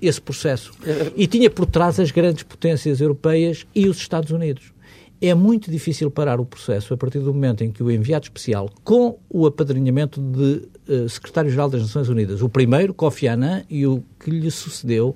[0.00, 0.72] esse processo.
[1.16, 4.72] E tinha por trás as grandes potências europeias e os Estados Unidos
[5.20, 8.70] é muito difícil parar o processo a partir do momento em que o enviado especial,
[8.82, 14.02] com o apadrinhamento de uh, secretário-geral das Nações Unidas, o primeiro, Kofi Annan, e o
[14.18, 15.14] que lhe sucedeu,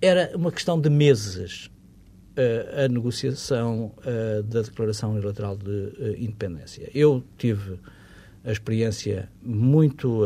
[0.00, 1.66] era uma questão de meses
[2.36, 6.88] uh, a negociação uh, da Declaração Unilateral de Independência.
[6.94, 7.80] Eu tive
[8.44, 10.22] a experiência muito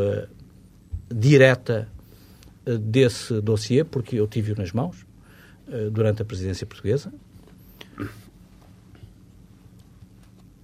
[1.17, 1.87] direta
[2.81, 5.05] desse dossiê, porque eu tive-o nas mãos
[5.91, 7.11] durante a presidência portuguesa,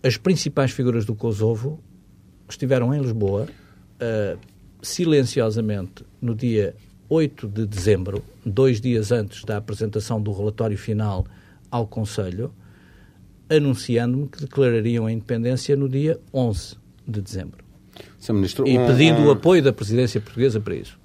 [0.04, 1.80] as principais figuras do Kosovo
[2.50, 4.40] estiveram em Lisboa uh,
[4.82, 6.76] silenciosamente no dia
[7.08, 11.26] 8 de dezembro, dois dias antes da apresentação do relatório final
[11.70, 12.52] ao Conselho,
[13.48, 16.76] anunciando-me que declarariam a independência no dia 11
[17.08, 17.61] de dezembro.
[18.32, 21.02] Ministro, e pedindo um, o apoio da presidência portuguesa para isso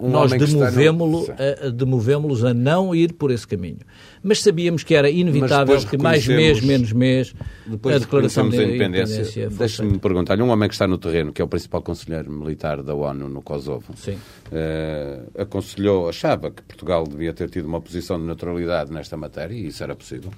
[0.00, 1.72] um nós demovemos-los no...
[1.72, 3.78] demovemos a não ir por esse caminho.
[4.22, 7.34] Mas sabíamos que era inevitável que mais mês, menos mês,
[7.66, 9.20] depois a declaração de independência.
[9.20, 12.82] independência Deixe-me perguntar-lhe, um homem que está no terreno, que é o principal conselheiro militar
[12.82, 18.24] da ONU no Kosovo, uh, aconselhou, achava que Portugal devia ter tido uma posição de
[18.24, 20.30] neutralidade nesta matéria, e isso era possível.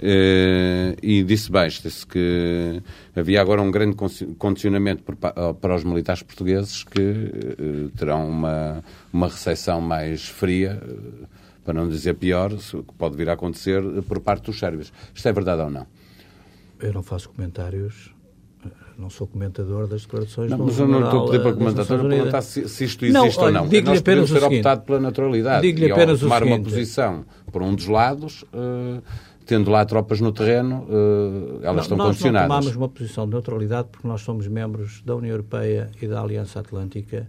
[0.00, 1.50] Uh, e disse
[1.82, 2.80] disse que
[3.16, 3.96] havia agora um grande
[4.38, 11.26] condicionamento para os militares portugueses que uh, terão uma, uma recepção mais fria, uh,
[11.64, 14.92] para não dizer pior, que pode vir a acontecer por parte dos sérvios.
[15.12, 15.86] Isto é verdade ou não?
[16.80, 18.12] Eu não faço comentários
[18.98, 21.82] não sou comentador das declarações não, do Mas eu não estou a pedir para comentar,
[21.82, 23.68] estou a perguntar se, se, isto existe não, ou não.
[23.68, 25.62] Digo-lhe apenas ser optado pela naturalidade.
[25.62, 29.00] Digo-lhe apenas tomar o uma posição por um dos lados, uh,
[29.48, 32.48] tendo lá tropas no terreno, uh, elas não, estão nós condicionadas.
[32.50, 36.20] Nós tomamos uma posição de neutralidade porque nós somos membros da União Europeia e da
[36.20, 37.26] Aliança Atlântica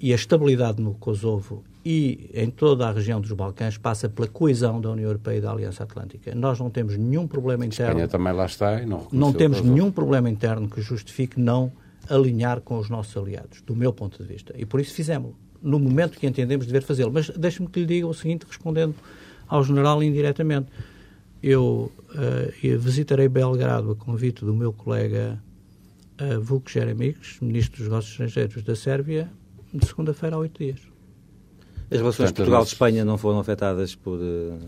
[0.00, 4.80] e a estabilidade no Kosovo e em toda a região dos Balcãs passa pela coesão
[4.80, 6.34] da União Europeia e da Aliança Atlântica.
[6.34, 7.92] Nós não temos nenhum problema interno.
[7.92, 11.70] Espanha também lá está e não Não temos nenhum problema interno que justifique não
[12.10, 14.52] alinhar com os nossos aliados, do meu ponto de vista.
[14.58, 17.12] E por isso fizemos no momento que entendemos dever fazê-lo.
[17.12, 18.96] Mas deixe-me que lhe diga o seguinte, respondendo
[19.46, 20.66] ao general indiretamente.
[21.42, 25.42] Eu uh, visitarei Belgrado a convite do meu colega
[26.20, 29.28] uh, Vuk Jeremics, ministro dos Negócios Estrangeiros da Sérvia,
[29.74, 30.80] de segunda-feira a oito dias.
[31.90, 34.58] As relações Portugal-Espanha não foram afetadas por, uh,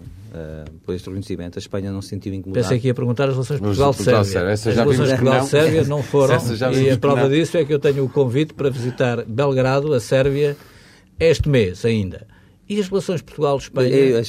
[0.84, 1.58] por este reconhecimento?
[1.58, 2.64] A Espanha não se sentiu incomodada?
[2.64, 4.52] Pensei que ia perguntar as relações Portugal-Sérvia.
[4.52, 6.36] As relações Portugal-Sérvia não foram.
[6.74, 10.56] e a prova disso é que eu tenho o convite para visitar Belgrado, a Sérvia,
[11.18, 12.26] este mês ainda.
[12.66, 14.20] E as relações Portugal-Espanha,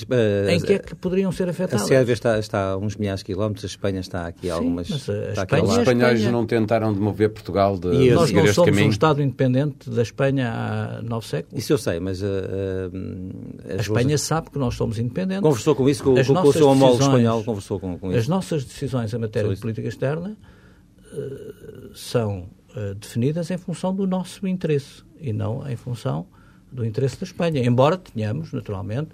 [0.51, 1.83] em que é que poderiam ser afetadas?
[1.83, 4.87] A Sérvia está, está a uns milhares de quilómetros, a Espanha está aqui a algumas...
[4.87, 6.31] Sim, Espanha, Os espanhóis Espanha...
[6.31, 10.51] não tentaram demover Portugal de, e de nós não somos um Estado independente da Espanha
[10.51, 11.63] há nove séculos.
[11.63, 12.21] Isso eu sei, mas...
[12.21, 15.41] Uh, uh, a Espanha sabe que nós somos independentes.
[15.41, 18.19] Conversou com isso, com, com, com o seu homólogo espanhol, conversou com, com isso.
[18.19, 20.35] As nossas decisões em matéria de política externa
[21.13, 22.49] uh, são
[22.99, 26.27] definidas em função do nosso interesse e não em função
[26.71, 27.63] do interesse da Espanha.
[27.63, 29.09] Embora tenhamos, naturalmente,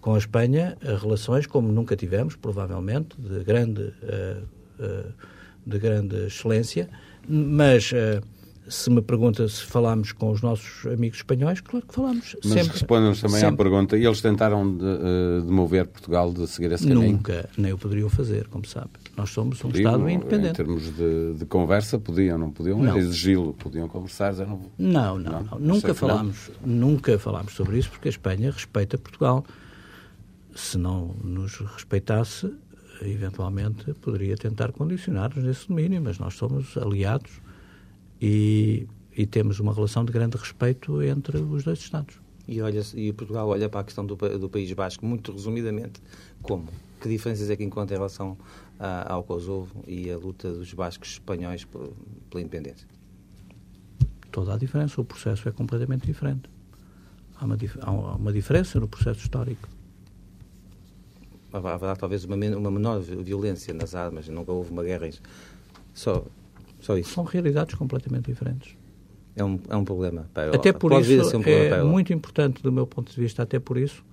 [0.00, 4.42] com a Espanha relações como nunca tivemos, provavelmente, de grande, uh,
[4.78, 5.12] uh,
[5.66, 6.88] de grande excelência,
[7.28, 7.92] mas
[8.68, 12.36] se me pergunta se falámos com os nossos amigos espanhóis, claro que falamos.
[12.44, 13.54] Mas respondam-nos também sempre.
[13.54, 17.12] à pergunta, e eles tentaram de, de, mover Portugal de seguir esse caminho?
[17.12, 18.90] Nunca, nem o poderiam fazer, como sabe.
[19.16, 20.50] Nós somos um podiam, Estado independente.
[20.50, 22.98] Em termos de, de conversa, podiam, não podiam não.
[22.98, 24.60] exigi-lo, podiam conversar, já não...
[24.78, 25.42] Não, não, não.
[25.42, 25.58] não.
[25.58, 29.44] Nunca, falámos, nunca falámos sobre isso, porque a Espanha respeita Portugal.
[30.54, 32.52] Se não nos respeitasse,
[33.02, 37.40] eventualmente poderia tentar condicionar-nos nesse domínio, mas nós somos aliados
[38.20, 42.18] e, e temos uma relação de grande respeito entre os dois Estados.
[42.48, 46.00] E, olha, e Portugal olha para a questão do, do País Basco muito resumidamente
[46.42, 46.68] como?
[47.00, 48.38] Que diferenças é que encontra em relação
[48.78, 51.90] a, ao Kosovo e a luta dos bascos espanhóis pela
[52.34, 52.86] independência?
[54.30, 55.00] Toda a diferença.
[55.00, 56.50] O processo é completamente diferente.
[57.38, 59.68] Há uma, há uma diferença no processo histórico.
[61.52, 65.08] Haverá talvez uma, uma menor violência nas armas, nunca houve uma guerra.
[65.94, 66.24] Só
[66.80, 67.10] só isso.
[67.10, 68.76] São realidades completamente diferentes.
[69.34, 70.60] É um, é um problema para a Europa.
[70.60, 73.76] Até por Pode isso, um é muito importante, do meu ponto de vista, até por
[73.76, 74.04] isso,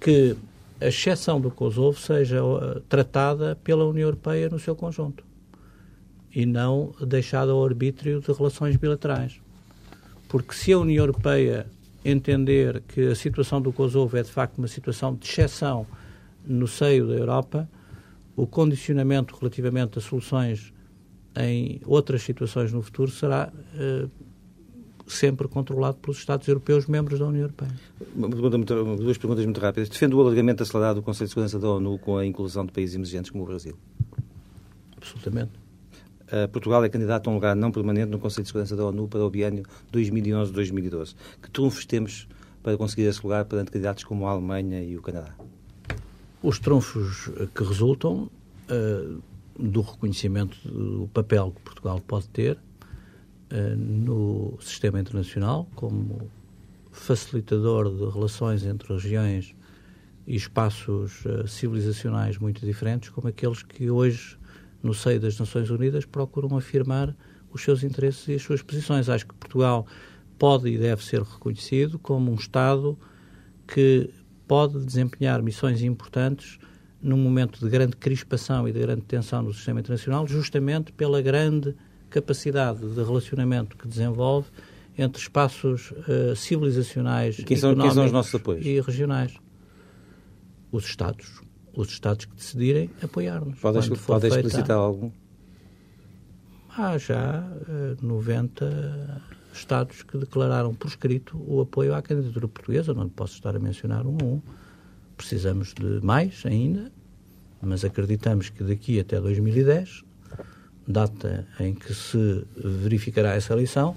[0.00, 0.36] que
[0.80, 5.24] a exceção do Kosovo seja uh, tratada pela União Europeia no seu conjunto
[6.34, 9.40] e não deixada ao arbítrio de relações bilaterais.
[10.28, 11.66] Porque se a União Europeia
[12.04, 15.86] entender que a situação do Kosovo é de facto uma situação de exceção
[16.44, 17.68] no seio da Europa,
[18.36, 20.72] o condicionamento relativamente a soluções
[21.38, 24.10] em outras situações no futuro será uh,
[25.06, 27.72] sempre controlado pelos Estados europeus membros da União Europeia.
[27.98, 29.88] Pergunta muito, duas perguntas muito rápidas.
[29.88, 32.94] Defende o alargamento acelerado do Conselho de Segurança da ONU com a inclusão de países
[32.94, 33.76] emergentes como o Brasil?
[34.96, 35.52] Absolutamente.
[36.26, 39.06] Uh, Portugal é candidato a um lugar não permanente no Conselho de Segurança da ONU
[39.06, 41.14] para o biênio 2011-2012.
[41.40, 42.26] Que trunfos temos
[42.62, 45.32] para conseguir esse lugar perante candidatos como a Alemanha e o Canadá?
[46.42, 48.28] Os trunfos que resultam
[48.68, 49.22] uh,
[49.58, 52.58] do reconhecimento do papel que Portugal pode ter
[53.76, 56.30] no sistema internacional como
[56.90, 59.54] facilitador de relações entre regiões
[60.26, 64.36] e espaços uh, civilizacionais muito diferentes, como aqueles que hoje,
[64.82, 67.14] no seio das Nações Unidas, procuram afirmar
[67.52, 69.08] os seus interesses e as suas posições.
[69.08, 69.86] Acho que Portugal
[70.38, 72.98] pode e deve ser reconhecido como um Estado
[73.68, 74.10] que
[74.48, 76.58] pode desempenhar missões importantes
[77.00, 81.74] num momento de grande crispação e de grande tensão no sistema internacional, justamente pela grande
[82.10, 84.48] capacidade de relacionamento que desenvolve
[84.98, 88.64] entre espaços uh, civilizacionais quem são, quem são os nossos apoios?
[88.64, 89.34] e regionais.
[90.72, 91.40] Os Estados.
[91.74, 93.58] Os Estados que decidirem apoiar-nos.
[93.58, 95.10] Pode, pode explicitar algum?
[96.76, 102.92] Há já uh, eh, 90 Estados que declararam por escrito o apoio à candidatura portuguesa.
[102.92, 104.42] Não posso estar a mencionar um a um.
[105.16, 106.92] Precisamos de mais ainda,
[107.62, 110.04] mas acreditamos que daqui até 2010,
[110.86, 113.96] data em que se verificará essa eleição,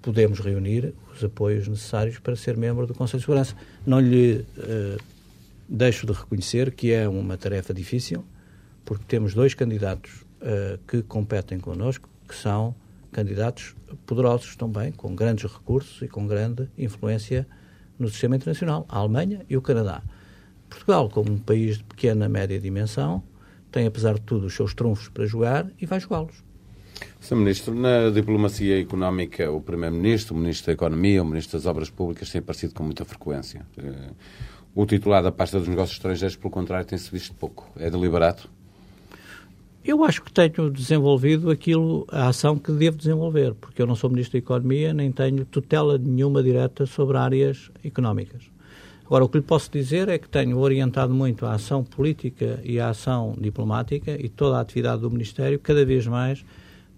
[0.00, 3.54] podemos reunir os apoios necessários para ser membro do Conselho de Segurança.
[3.84, 5.02] Não lhe uh,
[5.68, 8.24] deixo de reconhecer que é uma tarefa difícil,
[8.84, 12.74] porque temos dois candidatos uh, que competem connosco, que são
[13.12, 13.74] candidatos
[14.06, 17.46] poderosos também, com grandes recursos e com grande influência
[17.98, 20.02] no sistema internacional, a Alemanha e o Canadá.
[20.68, 23.22] Portugal, como um país de pequena, média dimensão,
[23.70, 26.48] tem, apesar de tudo, os seus trunfos para jogar e vai jogá-los.
[27.20, 27.36] Sr.
[27.36, 32.30] Ministro, na diplomacia económica, o Primeiro-Ministro, o Ministro da Economia, o Ministro das Obras Públicas
[32.30, 33.64] têm aparecido com muita frequência.
[33.76, 34.10] Eh,
[34.74, 37.68] o titular da pasta dos negócios estrangeiros, pelo contrário, tem-se visto pouco.
[37.76, 38.42] É deliberado?
[39.84, 44.10] Eu acho que tenho desenvolvido aquilo, a ação que devo desenvolver, porque eu não sou
[44.10, 48.42] Ministro da Economia, nem tenho tutela nenhuma direta sobre áreas económicas.
[49.08, 52.78] Agora, o que lhe posso dizer é que tenho orientado muito a ação política e
[52.78, 56.44] a ação diplomática e toda a atividade do Ministério cada vez mais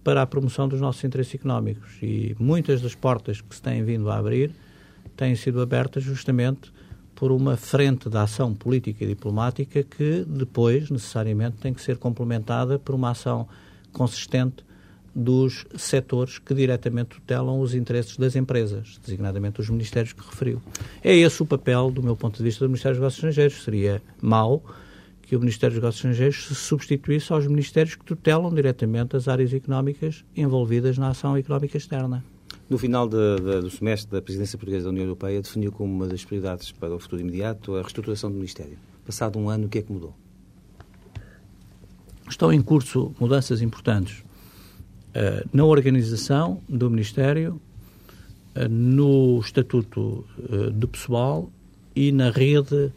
[0.03, 1.99] para a promoção dos nossos interesses económicos.
[2.03, 4.51] E muitas das portas que se têm vindo a abrir
[5.17, 6.73] têm sido abertas justamente
[7.15, 12.77] por uma frente de ação política e diplomática que depois, necessariamente, tem que ser complementada
[12.77, 13.47] por uma ação
[13.93, 14.65] consistente
[15.15, 20.63] dos setores que diretamente tutelam os interesses das empresas, designadamente os ministérios que referiu.
[21.03, 23.65] É esse o papel, do meu ponto de vista, do Ministério dos Negócios Estrangeiros.
[23.65, 24.63] Seria mau
[25.23, 29.53] que o Ministério dos Negócios Estrangeiros se substituísse aos ministérios que tutelam diretamente as áreas
[29.53, 32.25] económicas envolvidas na ação económica externa.
[32.69, 36.07] No final de, de, do semestre da presidência portuguesa da União Europeia, definiu como uma
[36.07, 38.79] das prioridades para o futuro imediato a reestruturação do Ministério.
[39.05, 40.15] Passado um ano, o que é que mudou?
[42.29, 44.23] Estão em curso mudanças importantes
[45.15, 47.61] uh, na organização do Ministério,
[48.57, 51.51] uh, no estatuto uh, do pessoal
[51.95, 52.93] e na rede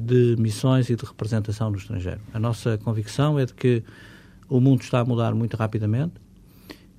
[0.00, 2.20] de missões e de representação no estrangeiro.
[2.32, 3.84] A nossa convicção é de que
[4.48, 6.14] o mundo está a mudar muito rapidamente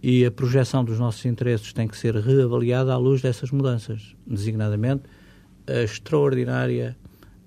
[0.02, 5.04] e a projeção dos nossos interesses tem que ser reavaliada à luz dessas mudanças, designadamente
[5.66, 6.96] a extraordinária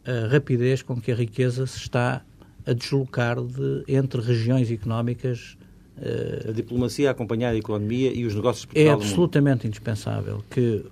[0.05, 2.22] a rapidez com que a riqueza se está
[2.66, 5.57] a deslocar de, entre regiões económicas.
[6.01, 10.42] Uh, a diplomacia a acompanhar a economia e os negócios de Portugal É absolutamente indispensável
[10.48, 10.82] que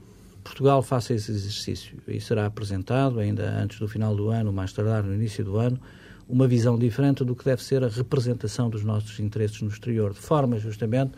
[0.45, 5.03] Portugal faça esse exercício e será apresentado ainda antes do final do ano, mais tardar
[5.03, 5.81] no início do ano,
[6.29, 10.19] uma visão diferente do que deve ser a representação dos nossos interesses no exterior, de
[10.19, 11.13] forma justamente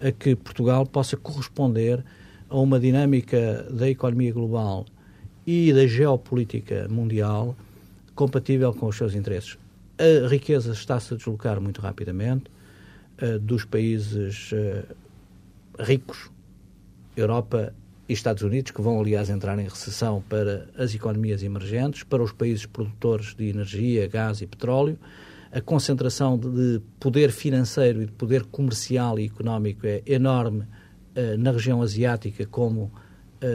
[0.00, 2.04] a que Portugal possa corresponder
[2.48, 4.86] a uma dinâmica da economia global
[5.46, 7.56] e da geopolítica mundial
[8.14, 9.56] compatível com os seus interesses.
[9.98, 12.44] A riqueza está-se a deslocar muito rapidamente
[13.22, 14.84] uh, dos países uh,
[15.78, 16.30] ricos,
[17.16, 17.74] Europa
[18.08, 22.32] e Estados Unidos, que vão, aliás, entrar em recessão para as economias emergentes, para os
[22.32, 24.98] países produtores de energia, gás e petróleo,
[25.52, 31.50] a concentração de poder financeiro e de poder comercial e económico é enorme uh, na
[31.50, 32.92] região asiática, como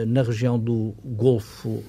[0.08, 1.80] na região do Golfo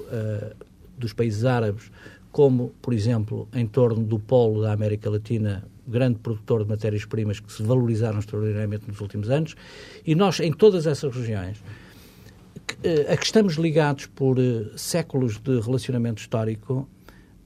[0.95, 1.91] dos países árabes,
[2.31, 7.51] como, por exemplo, em torno do polo da América Latina, grande produtor de matérias-primas que
[7.51, 9.55] se valorizaram extraordinariamente nos últimos anos,
[10.05, 11.63] e nós, em todas essas regiões,
[13.09, 14.37] a que estamos ligados por
[14.75, 16.87] séculos de relacionamento histórico,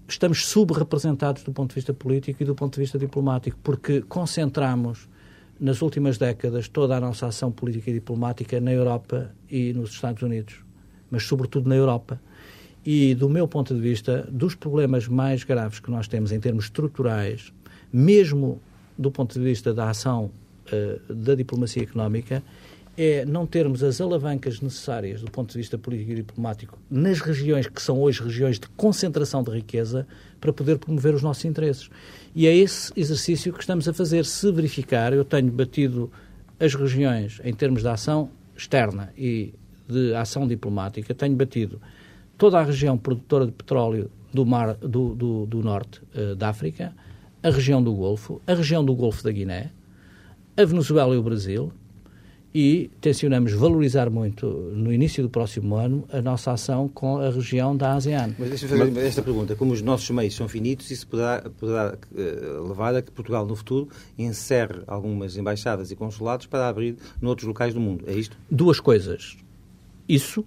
[0.07, 5.07] estamos subrepresentados do ponto de vista político e do ponto de vista diplomático, porque concentramos
[5.59, 10.23] nas últimas décadas toda a nossa ação política e diplomática na Europa e nos Estados
[10.23, 10.55] Unidos,
[11.09, 12.19] mas sobretudo na Europa.
[12.85, 16.65] E, do meu ponto de vista, dos problemas mais graves que nós temos em termos
[16.65, 17.53] estruturais,
[17.93, 18.59] mesmo
[18.97, 20.31] do ponto de vista da ação
[20.67, 22.43] uh, da diplomacia económica,
[22.97, 27.65] é não termos as alavancas necessárias do ponto de vista político e diplomático nas regiões
[27.67, 30.05] que são hoje regiões de concentração de riqueza
[30.39, 31.89] para poder promover os nossos interesses.
[32.35, 34.25] E é esse exercício que estamos a fazer.
[34.25, 36.11] Se verificar, eu tenho batido
[36.59, 39.53] as regiões em termos de ação externa e
[39.87, 41.81] de ação diplomática, tenho batido
[42.41, 46.91] toda a região produtora de petróleo do, mar, do, do, do norte uh, da África,
[47.43, 49.71] a região do Golfo, a região do Golfo da Guiné,
[50.57, 51.71] a Venezuela e o Brasil,
[52.51, 57.77] e tencionamos valorizar muito, no início do próximo ano, a nossa ação com a região
[57.77, 58.33] da ASEAN.
[58.39, 59.03] Mas deixa-me fazer Mas...
[59.03, 59.55] esta pergunta.
[59.55, 63.55] Como os nossos meios são finitos, isso poderá, poderá uh, levar a que Portugal, no
[63.55, 63.87] futuro,
[64.17, 68.03] encerre algumas embaixadas e consulados para abrir noutros locais do mundo.
[68.07, 68.35] É isto?
[68.49, 69.37] Duas coisas.
[70.09, 70.43] Isso...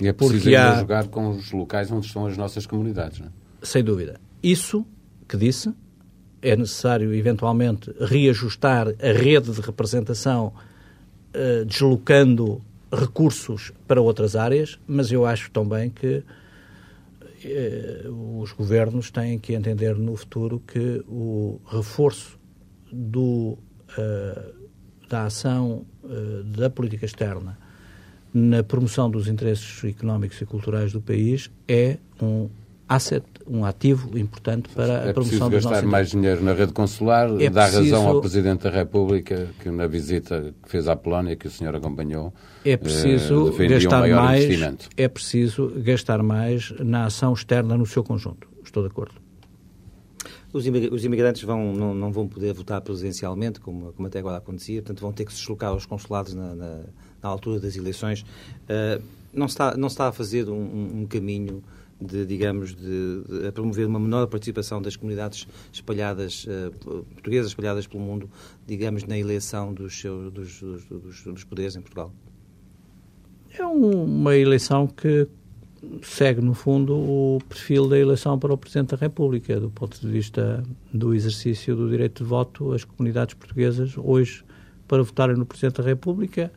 [0.00, 0.80] E é preciso há...
[0.80, 3.30] jogar com os locais onde estão as nossas comunidades, não é?
[3.62, 4.20] Sem dúvida.
[4.42, 4.84] Isso
[5.28, 5.72] que disse,
[6.40, 10.52] é necessário, eventualmente, reajustar a rede de representação
[11.32, 12.60] eh, deslocando
[12.92, 16.22] recursos para outras áreas, mas eu acho também que
[18.06, 22.38] uh, os governos têm que entender no futuro que o reforço
[22.92, 23.56] do,
[23.96, 24.52] uh,
[25.08, 25.86] da ação
[26.44, 27.56] da política externa
[28.32, 32.48] na promoção dos interesses económicos e culturais do país é um
[32.88, 36.42] asset, um ativo importante para é a promoção dos nossos É preciso gastar mais dinheiro
[36.42, 37.94] na rede consular, é dá preciso...
[37.94, 41.74] razão ao Presidente da República que na visita que fez à Polónia, que o senhor
[41.74, 42.32] acompanhou,
[42.64, 48.04] é preciso eh, gastar um mais, É preciso gastar mais na ação externa no seu
[48.04, 48.48] conjunto.
[48.64, 49.14] Estou de acordo.
[50.52, 55.00] Os imigrantes vão, não, não, vão poder votar presencialmente, como, como, até agora acontecia, portanto
[55.00, 56.80] vão ter que se deslocar aos consulados na, na,
[57.22, 58.22] na altura das eleições.
[58.22, 59.02] Uh,
[59.32, 61.62] não, se está, não está a fazer um, um caminho
[62.00, 67.86] de, digamos, de, de, a promover uma menor participação das comunidades espalhadas, uh, portuguesas espalhadas
[67.86, 68.28] pelo mundo,
[68.66, 72.12] digamos, na eleição dos, seus, dos, dos, dos, dos poderes em Portugal?
[73.56, 75.28] É uma eleição que
[76.02, 79.60] segue, no fundo, o perfil da eleição para o Presidente da República.
[79.60, 80.62] Do ponto de vista
[80.92, 84.44] do exercício do direito de voto, as comunidades portuguesas, hoje,
[84.86, 86.52] para votarem no Presidente da República,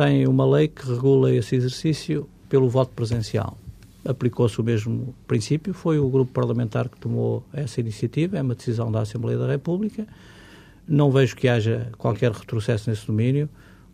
[0.00, 3.56] têm uma lei que regula esse exercício pelo voto presencial
[4.04, 8.90] aplicou-se o mesmo princípio, foi o grupo parlamentar que tomou essa iniciativa, é uma decisão
[8.90, 10.06] da Assembleia da República.
[10.88, 13.48] Não vejo que haja qualquer retrocesso nesse domínio.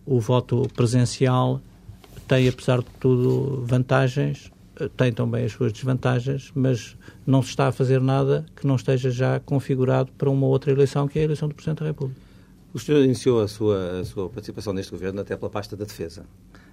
[0.07, 1.61] O voto presencial
[2.29, 4.51] tem, apesar de tudo, vantagens,
[4.97, 6.97] tem também as suas desvantagens, mas
[7.27, 11.09] não se está a fazer nada que não esteja já configurado para uma outra eleição,
[11.09, 12.26] que é a eleição do Presidente da República.
[12.73, 16.27] O senhor iniciou a sua, a sua participação neste governo até pela pasta da Defesa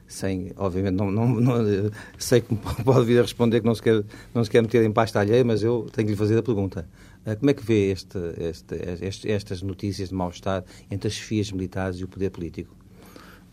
[0.07, 4.03] sem, obviamente, não, não, não, sei que pode vir a responder que não se, quer,
[4.33, 6.87] não se quer meter em pasta alheia, mas eu tenho que lhe fazer a pergunta.
[7.25, 11.51] Ah, como é que vê este, este, este, estas notícias de mal-estar entre as chefias
[11.51, 12.75] militares e o poder político?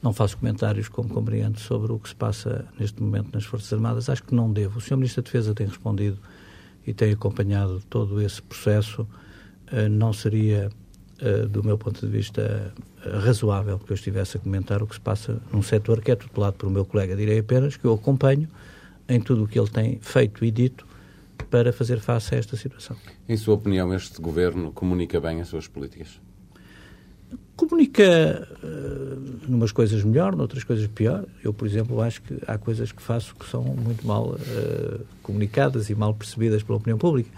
[0.03, 4.09] Não faço comentários, como compreendo, sobre o que se passa neste momento nas Forças Armadas.
[4.09, 4.79] Acho que não devo.
[4.79, 4.97] O Sr.
[4.97, 6.19] Ministro da Defesa tem respondido
[6.87, 9.07] e tem acompanhado todo esse processo.
[9.71, 10.71] Ah, não seria
[11.23, 12.73] eh, do meu ponto de vista,
[13.05, 16.17] eh, razoável que eu estivesse a comentar o que se passa num setor que é
[16.17, 17.15] tutelado por o meu colega.
[17.15, 18.49] Direi apenas que eu acompanho
[19.07, 20.87] em tudo o que ele tem feito e dito
[21.51, 22.97] para fazer face a esta situação.
[23.29, 26.21] Em sua opinião, este governo comunica bem as suas políticas?
[27.55, 31.27] Comunica uh, numas coisas melhor, noutras coisas pior.
[31.45, 35.91] Eu, por exemplo, acho que há coisas que faço que são muito mal uh, comunicadas
[35.91, 37.31] e mal percebidas pela opinião pública.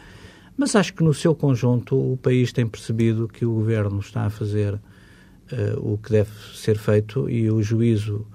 [0.57, 4.31] Mas acho que no seu conjunto o país tem percebido que o governo está a
[4.31, 8.27] fazer uh, o que deve ser feito e o juízo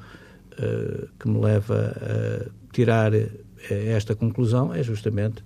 [0.54, 3.30] uh, que me leva a tirar eh,
[3.70, 5.44] esta conclusão é justamente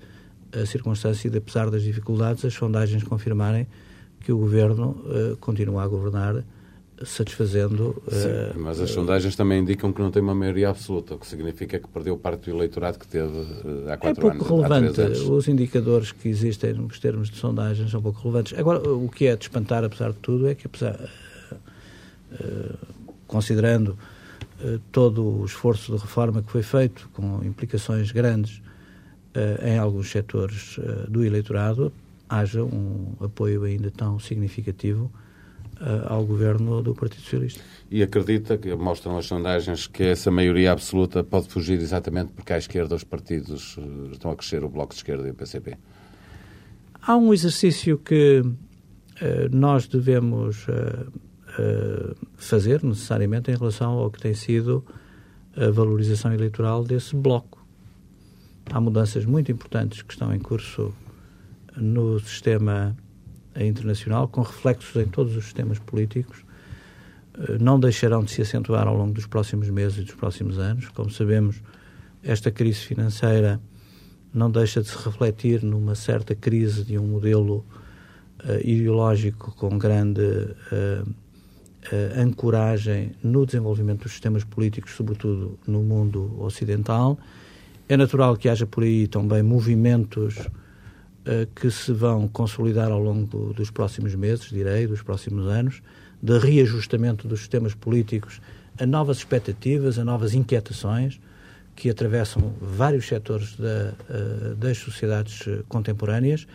[0.53, 3.67] a circunstância de, apesar das dificuldades, as sondagens confirmarem
[4.19, 6.43] que o governo uh, continua a governar
[7.05, 8.01] satisfazendo.
[8.09, 11.27] Sim, uh, mas as sondagens também indicam que não tem uma maioria absoluta, o que
[11.27, 14.43] significa que perdeu parte do eleitorado que teve uh, há quatro anos.
[14.43, 15.29] É pouco anos, relevante.
[15.29, 18.57] Os indicadores que existem nos termos de sondagens são pouco relevantes.
[18.57, 20.99] Agora, o que é de espantar, apesar de tudo, é que, apesar,
[23.27, 23.97] considerando
[24.91, 28.61] todo o esforço de reforma que foi feito, com implicações grandes
[29.63, 31.91] em alguns setores do eleitorado,
[32.29, 35.11] haja um apoio ainda tão significativo
[36.07, 37.61] ao governo do Partido Socialista.
[37.89, 42.57] E acredita que mostram as sondagens que essa maioria absoluta pode fugir exatamente porque à
[42.57, 45.77] esquerda os partidos eh, estão a crescer, o Bloco de Esquerda e o PCP?
[47.01, 48.55] Há um exercício que uh,
[49.51, 50.67] nós devemos
[52.37, 54.85] fazer necessariamente em relação ao que tem sido
[55.55, 57.65] a valorização eleitoral desse bloco.
[58.71, 60.93] Há mudanças muito importantes que estão em curso
[61.75, 62.95] no sistema
[63.59, 66.43] internacional, com reflexos em todos os sistemas políticos,
[67.37, 70.89] eh, não deixarão de se acentuar ao longo dos próximos meses e dos próximos anos.
[70.89, 71.61] Como sabemos,
[72.23, 73.59] esta crise financeira
[74.33, 77.65] não deixa de se refletir numa certa crise de um modelo
[78.43, 86.41] uh, ideológico com grande uh, uh, ancoragem no desenvolvimento dos sistemas políticos, sobretudo no mundo
[86.41, 87.19] ocidental.
[87.89, 90.47] É natural que haja por aí também movimentos
[91.55, 95.81] que se vão consolidar ao longo dos próximos meses, direi, dos próximos anos,
[96.21, 98.41] de reajustamento dos sistemas políticos
[98.79, 101.19] a novas expectativas, a novas inquietações
[101.75, 106.45] que atravessam vários setores da, uh, das sociedades eh, contemporâneas.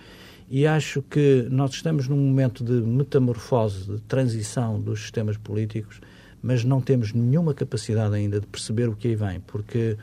[0.48, 6.00] E acho que nós estamos num momento de metamorfose, de transição dos sistemas políticos,
[6.40, 9.96] mas não temos nenhuma capacidade ainda de perceber o que aí vem, porque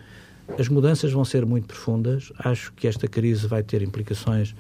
[0.58, 2.32] as mudanças vão ser muito profundas.
[2.38, 4.56] Acho que esta crise vai ter implicações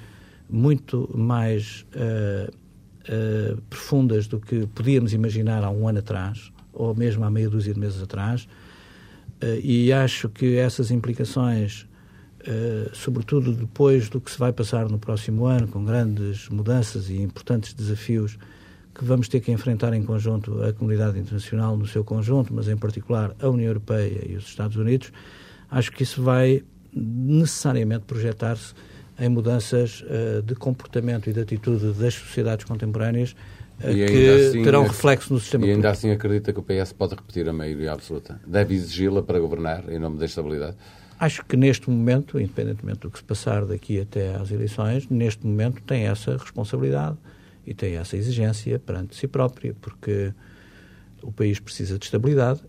[0.50, 7.24] muito mais uh, uh, profundas do que podíamos imaginar há um ano atrás, ou mesmo
[7.24, 8.48] há meia dúzia de meses atrás.
[9.42, 11.88] Uh, e acho que essas implicações,
[12.92, 17.74] sobretudo depois do que se vai passar no próximo ano, com grandes mudanças e importantes
[17.74, 18.38] desafios
[18.94, 22.76] que vamos ter que enfrentar em conjunto a comunidade internacional no seu conjunto, mas em
[22.76, 25.12] particular a União Europeia e os Estados Unidos,
[25.74, 26.64] acho que isso vai
[26.94, 28.74] necessariamente projetar-se
[29.20, 33.32] em mudanças uh, de comportamento e de atitude das sociedades contemporâneas
[33.80, 36.08] uh, que assim, terão reflexo no sistema E ainda político.
[36.08, 38.40] assim acredita que o PS pode repetir a maioria absoluta?
[38.46, 40.78] Deve exigi-la para governar em nome da estabilidade?
[41.20, 45.82] Acho que neste momento, independentemente do que se passar daqui até às eleições, neste momento
[45.84, 47.18] tem essa responsabilidade
[47.66, 50.34] e tem essa exigência perante si própria, porque
[51.22, 52.62] o país precisa de estabilidade,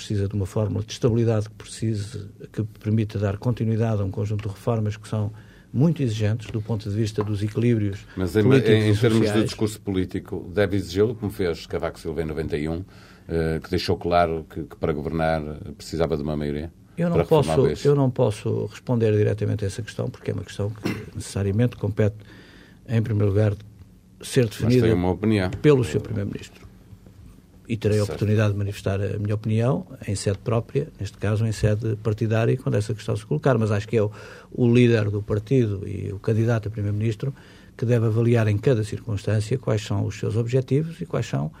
[0.00, 4.48] precisa de uma fórmula de estabilidade que, precise, que permita dar continuidade a um conjunto
[4.48, 5.30] de reformas que são
[5.72, 9.80] muito exigentes do ponto de vista dos equilíbrios Mas em, em, em termos de discurso
[9.80, 12.84] político, deve exigi-lo, como fez Cavaco Silva em 91,
[13.28, 15.42] eh, que deixou claro que, que, para governar
[15.76, 16.72] precisava de uma maioria?
[16.96, 20.70] Eu não, posso, eu não posso responder diretamente a essa questão, porque é uma questão
[20.70, 22.16] que necessariamente compete,
[22.88, 23.54] em primeiro lugar,
[24.20, 24.86] ser definida
[25.62, 26.00] pelo Sr.
[26.00, 26.69] Primeiro-Ministro.
[27.70, 31.52] E terei a oportunidade de manifestar a minha opinião em sede própria, neste caso em
[31.52, 33.56] sede partidária, quando essa questão se colocar.
[33.56, 34.10] Mas acho que é o,
[34.50, 37.32] o líder do partido e o candidato a Primeiro-Ministro
[37.76, 41.52] que deve avaliar em cada circunstância quais são os seus objetivos e quais são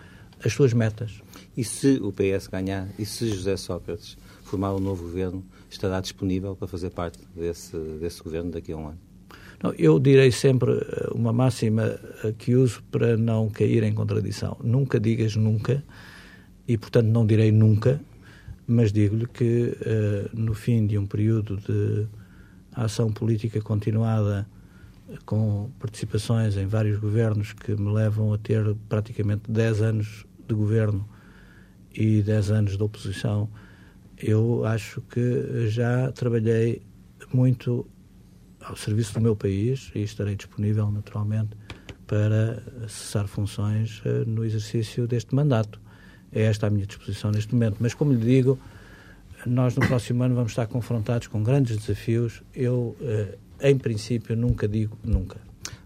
[0.44, 1.22] as suas metas.
[1.56, 6.56] E se o PS ganhar, e se José Sócrates formar um novo governo, estará disponível
[6.56, 9.09] para fazer parte desse, desse governo daqui a um ano?
[9.62, 11.82] Não, eu direi sempre eh, uma máxima
[12.24, 14.56] eh, que uso para não cair em contradição.
[14.62, 15.84] Nunca digas nunca,
[16.66, 18.00] e portanto não direi nunca,
[18.66, 22.06] mas digo-lhe que uh, no fim de um período de
[22.72, 24.46] ação política continuada,
[25.26, 31.04] com participações em vários governos que me levam a ter praticamente 10 anos de governo
[31.92, 33.48] e 10 anos de oposição,
[34.16, 36.80] eu acho que já trabalhei
[37.34, 37.84] muito
[38.62, 41.56] ao serviço do meu país e estarei disponível, naturalmente,
[42.06, 45.80] para cessar funções uh, no exercício deste mandato.
[46.32, 47.76] É esta a minha disposição neste momento.
[47.80, 48.58] Mas, como lhe digo,
[49.46, 52.42] nós no próximo ano vamos estar confrontados com grandes desafios.
[52.54, 55.40] Eu, uh, em princípio, nunca digo nunca.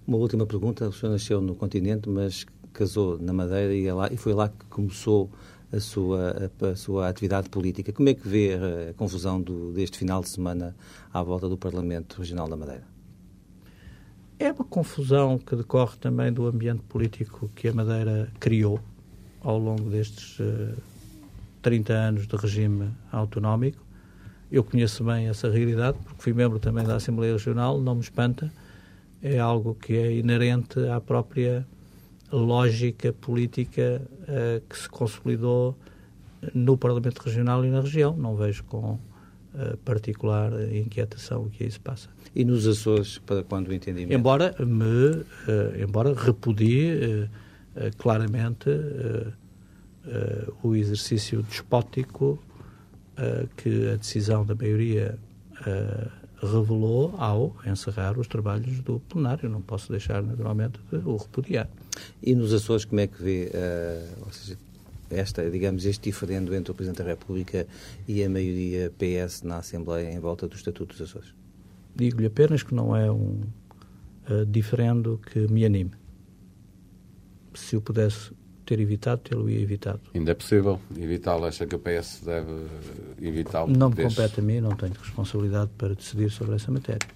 [0.07, 0.89] Uma última pergunta.
[0.89, 4.49] O senhor nasceu no continente, mas casou na Madeira e, é lá, e foi lá
[4.49, 5.31] que começou
[5.75, 7.93] a sua, a, sua atividade política.
[7.93, 8.55] Como é que vê
[8.91, 10.75] a confusão do, deste final de semana
[11.13, 12.85] à volta do Parlamento Regional da Madeira?
[14.39, 18.81] É uma confusão que decorre também do ambiente político que a Madeira criou
[19.41, 20.77] ao longo destes uh,
[21.63, 23.85] 30 anos de regime autonómico.
[24.51, 28.53] Eu conheço bem essa realidade, porque fui membro também da Assembleia Regional, não me espanta.
[29.23, 31.67] É algo que é inerente à própria
[32.33, 35.77] lógica política uh, que se consolidou
[36.55, 38.17] no Parlamento Regional e na região.
[38.17, 38.99] Não vejo com uh,
[39.85, 42.09] particular inquietação o que aí se passa.
[42.35, 44.13] E nos Açores, para quando o entendimento?
[44.13, 45.25] Embora me, uh,
[45.83, 47.29] embora repudie
[47.99, 48.71] claramente
[50.63, 52.41] o exercício despótico
[53.57, 55.19] que a decisão da maioria
[56.41, 59.49] revelou ao encerrar os trabalhos do plenário.
[59.49, 61.69] Não posso deixar, naturalmente, de o repudiar.
[62.23, 64.59] E nos Açores, como é que vê, uh, ou seja,
[65.11, 67.67] esta, digamos, este diferendo entre o Presidente da República
[68.09, 71.35] e a maioria PS na Assembleia em volta do Estatuto dos Açores?
[71.95, 73.41] Digo-lhe apenas que não é um
[74.29, 75.93] uh, diferendo que me anime.
[77.55, 78.33] Se o pudesse
[78.65, 80.01] ter evitado, tê-lo-ia evitado.
[80.15, 81.45] Ainda é possível evitá-lo?
[81.45, 82.67] Acha que o PS deve
[83.21, 83.71] evitá-lo?
[83.71, 84.17] Não me desde...
[84.17, 87.07] compete a mim, não tenho responsabilidade para decidir sobre essa matéria.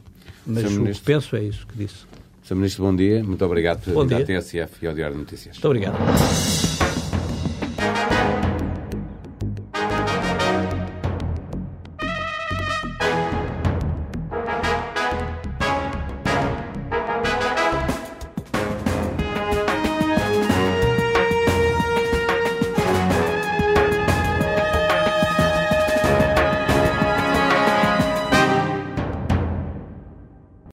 [0.46, 2.06] Mas o que penso é isso que disse.
[2.48, 2.54] Sr.
[2.54, 3.22] Ministro, bom dia.
[3.22, 5.56] Muito obrigado por vir à TSF e ao Diário de Notícias.
[5.56, 6.67] Muito obrigado.